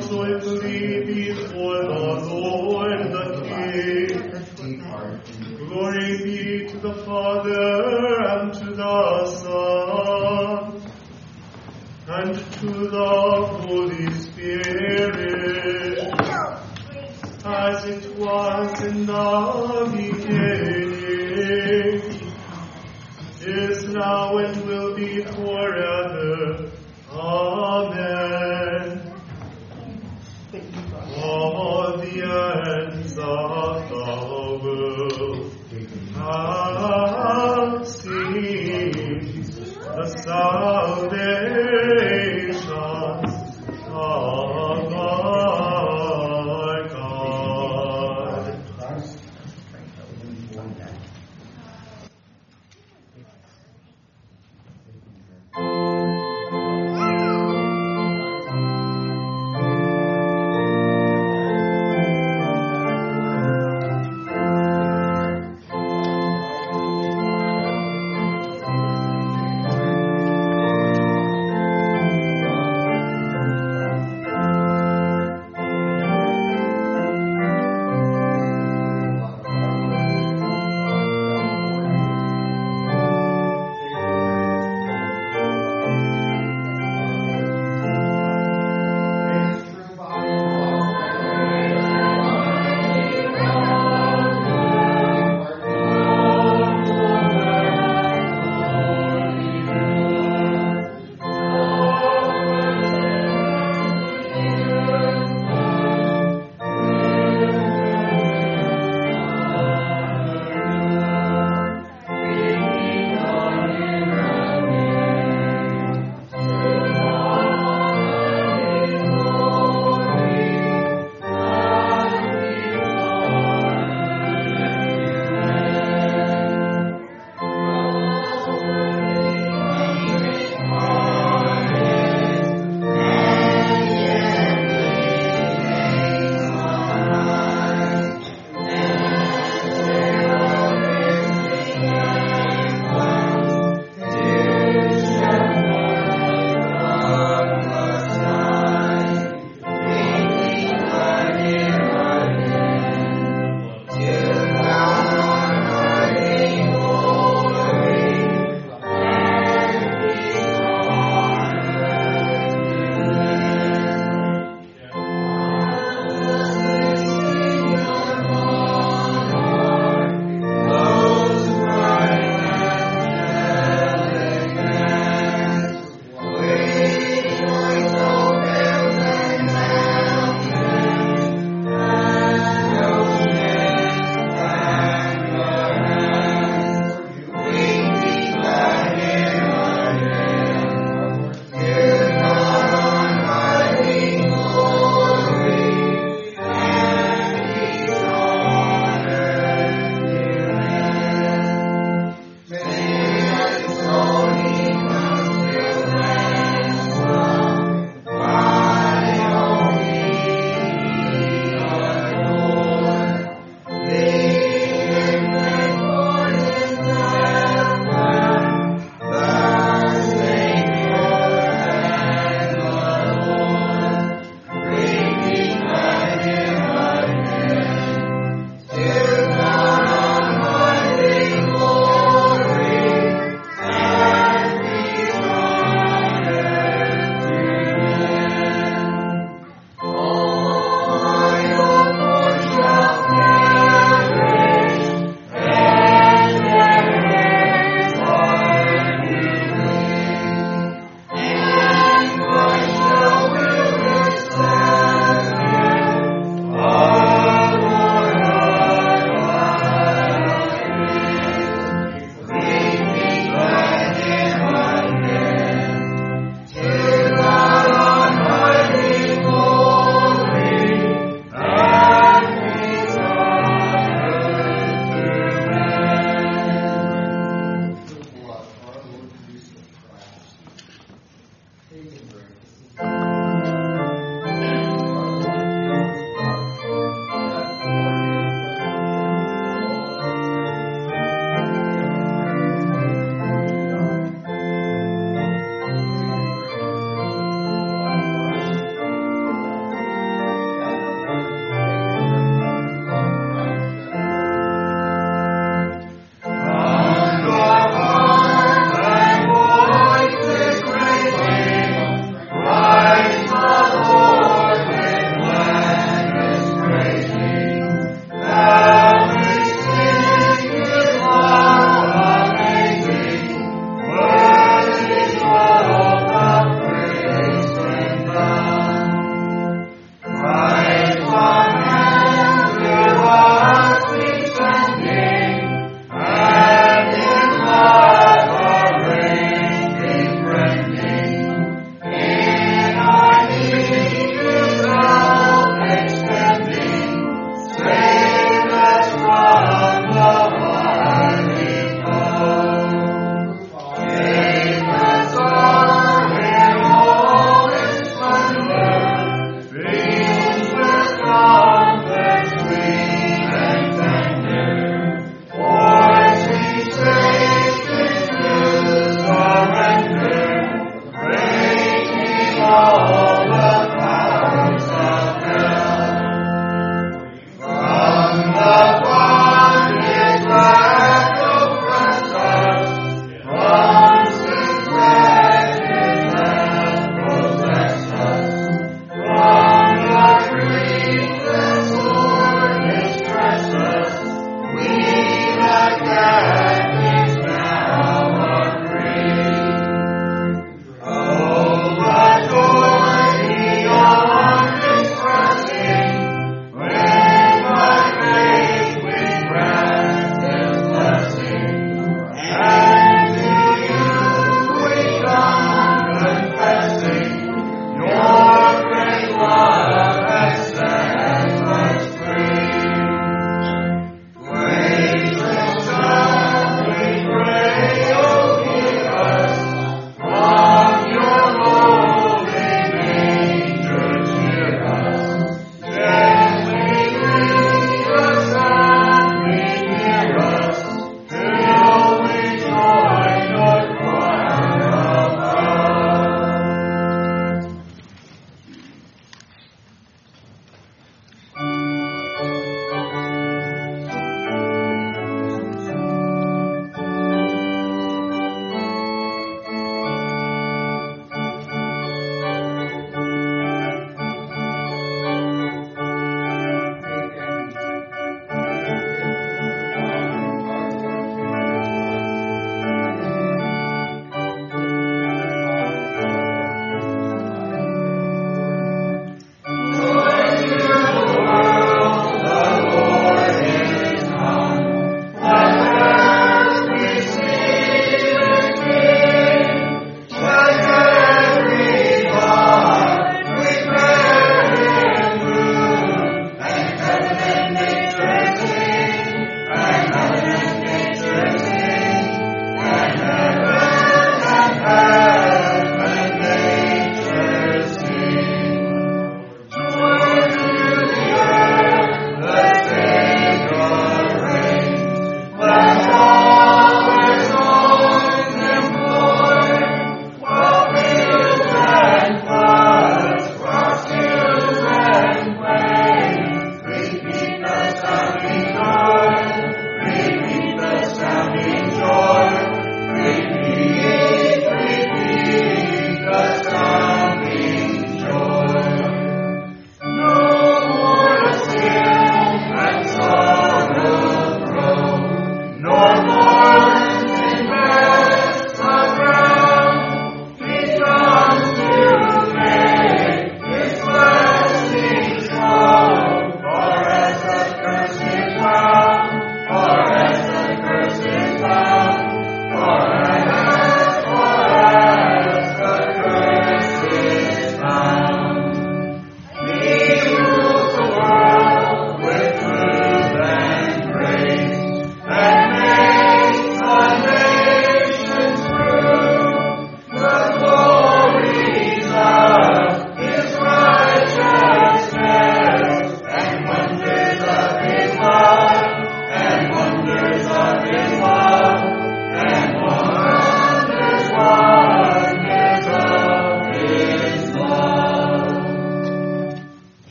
Shout 0.00 0.63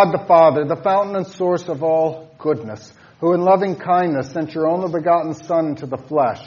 God 0.00 0.18
the 0.18 0.26
Father, 0.26 0.64
the 0.64 0.82
fountain 0.82 1.16
and 1.16 1.26
source 1.26 1.68
of 1.68 1.82
all 1.82 2.34
goodness, 2.38 2.90
who 3.20 3.34
in 3.34 3.42
loving 3.42 3.76
kindness 3.76 4.30
sent 4.30 4.54
your 4.54 4.66
only 4.66 4.90
begotten 4.90 5.34
Son 5.34 5.66
into 5.66 5.84
the 5.84 5.98
flesh, 5.98 6.40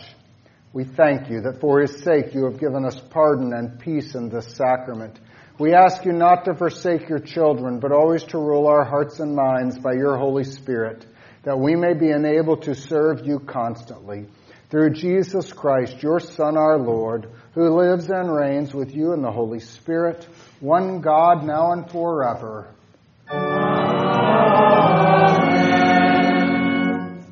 we 0.74 0.86
thank 0.86 1.30
you 1.30 1.42
that 1.42 1.60
for 1.60 1.80
his 1.80 2.02
sake 2.02 2.34
you 2.34 2.46
have 2.46 2.60
given 2.60 2.84
us 2.84 3.00
pardon 3.12 3.54
and 3.54 3.80
peace 3.80 4.16
in 4.16 4.30
this 4.30 4.56
sacrament. 4.56 5.20
We 5.60 5.76
ask 5.76 6.04
you 6.04 6.14
not 6.14 6.46
to 6.46 6.56
forsake 6.56 7.08
your 7.08 7.20
children, 7.20 7.80
but 7.80 7.92
always 7.92 8.24
to 8.26 8.40
rule 8.40 8.66
our 8.66 8.84
hearts 8.84 9.20
and 9.20 9.36
minds 9.36 9.78
by 9.78 9.94
your 9.94 10.18
Holy 10.18 10.46
Spirit, 10.46 11.06
that 11.44 11.60
we 11.60 11.76
may 11.76 11.94
be 11.94 12.10
enabled 12.10 12.64
to 12.64 12.74
serve 12.74 13.24
you 13.24 13.38
constantly. 13.38 14.26
Through 14.72 14.94
Jesus 14.94 15.54
Christ, 15.54 16.02
your 16.02 16.20
Son, 16.20 16.58
our 16.58 16.80
Lord, 16.80 17.30
who 17.54 17.70
lives 17.70 18.10
and 18.10 18.34
reigns 18.34 18.74
with 18.74 18.96
you 18.96 19.14
in 19.14 19.22
the 19.22 19.32
Holy 19.32 19.60
Spirit, 19.60 20.28
one 20.60 21.02
God, 21.02 21.44
now 21.44 21.74
and 21.74 21.88
forever. 21.92 22.74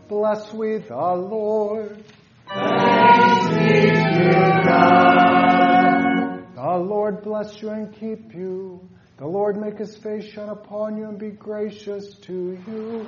Bless 0.07 0.53
with 0.53 0.91
our 0.91 1.17
Lord. 1.17 2.03
Thanks 2.47 3.47
be 3.49 3.91
to 3.91 4.61
God. 4.65 6.45
The 6.55 6.77
Lord 6.77 7.23
bless 7.23 7.61
you 7.61 7.69
and 7.69 7.93
keep 7.93 8.34
you. 8.34 8.79
The 9.17 9.25
Lord 9.27 9.57
make 9.57 9.77
his 9.77 9.95
face 9.97 10.25
shine 10.32 10.49
upon 10.49 10.97
you 10.97 11.05
and 11.05 11.17
be 11.19 11.32
gracious 11.32 12.13
to 12.23 12.57
you. 12.67 13.07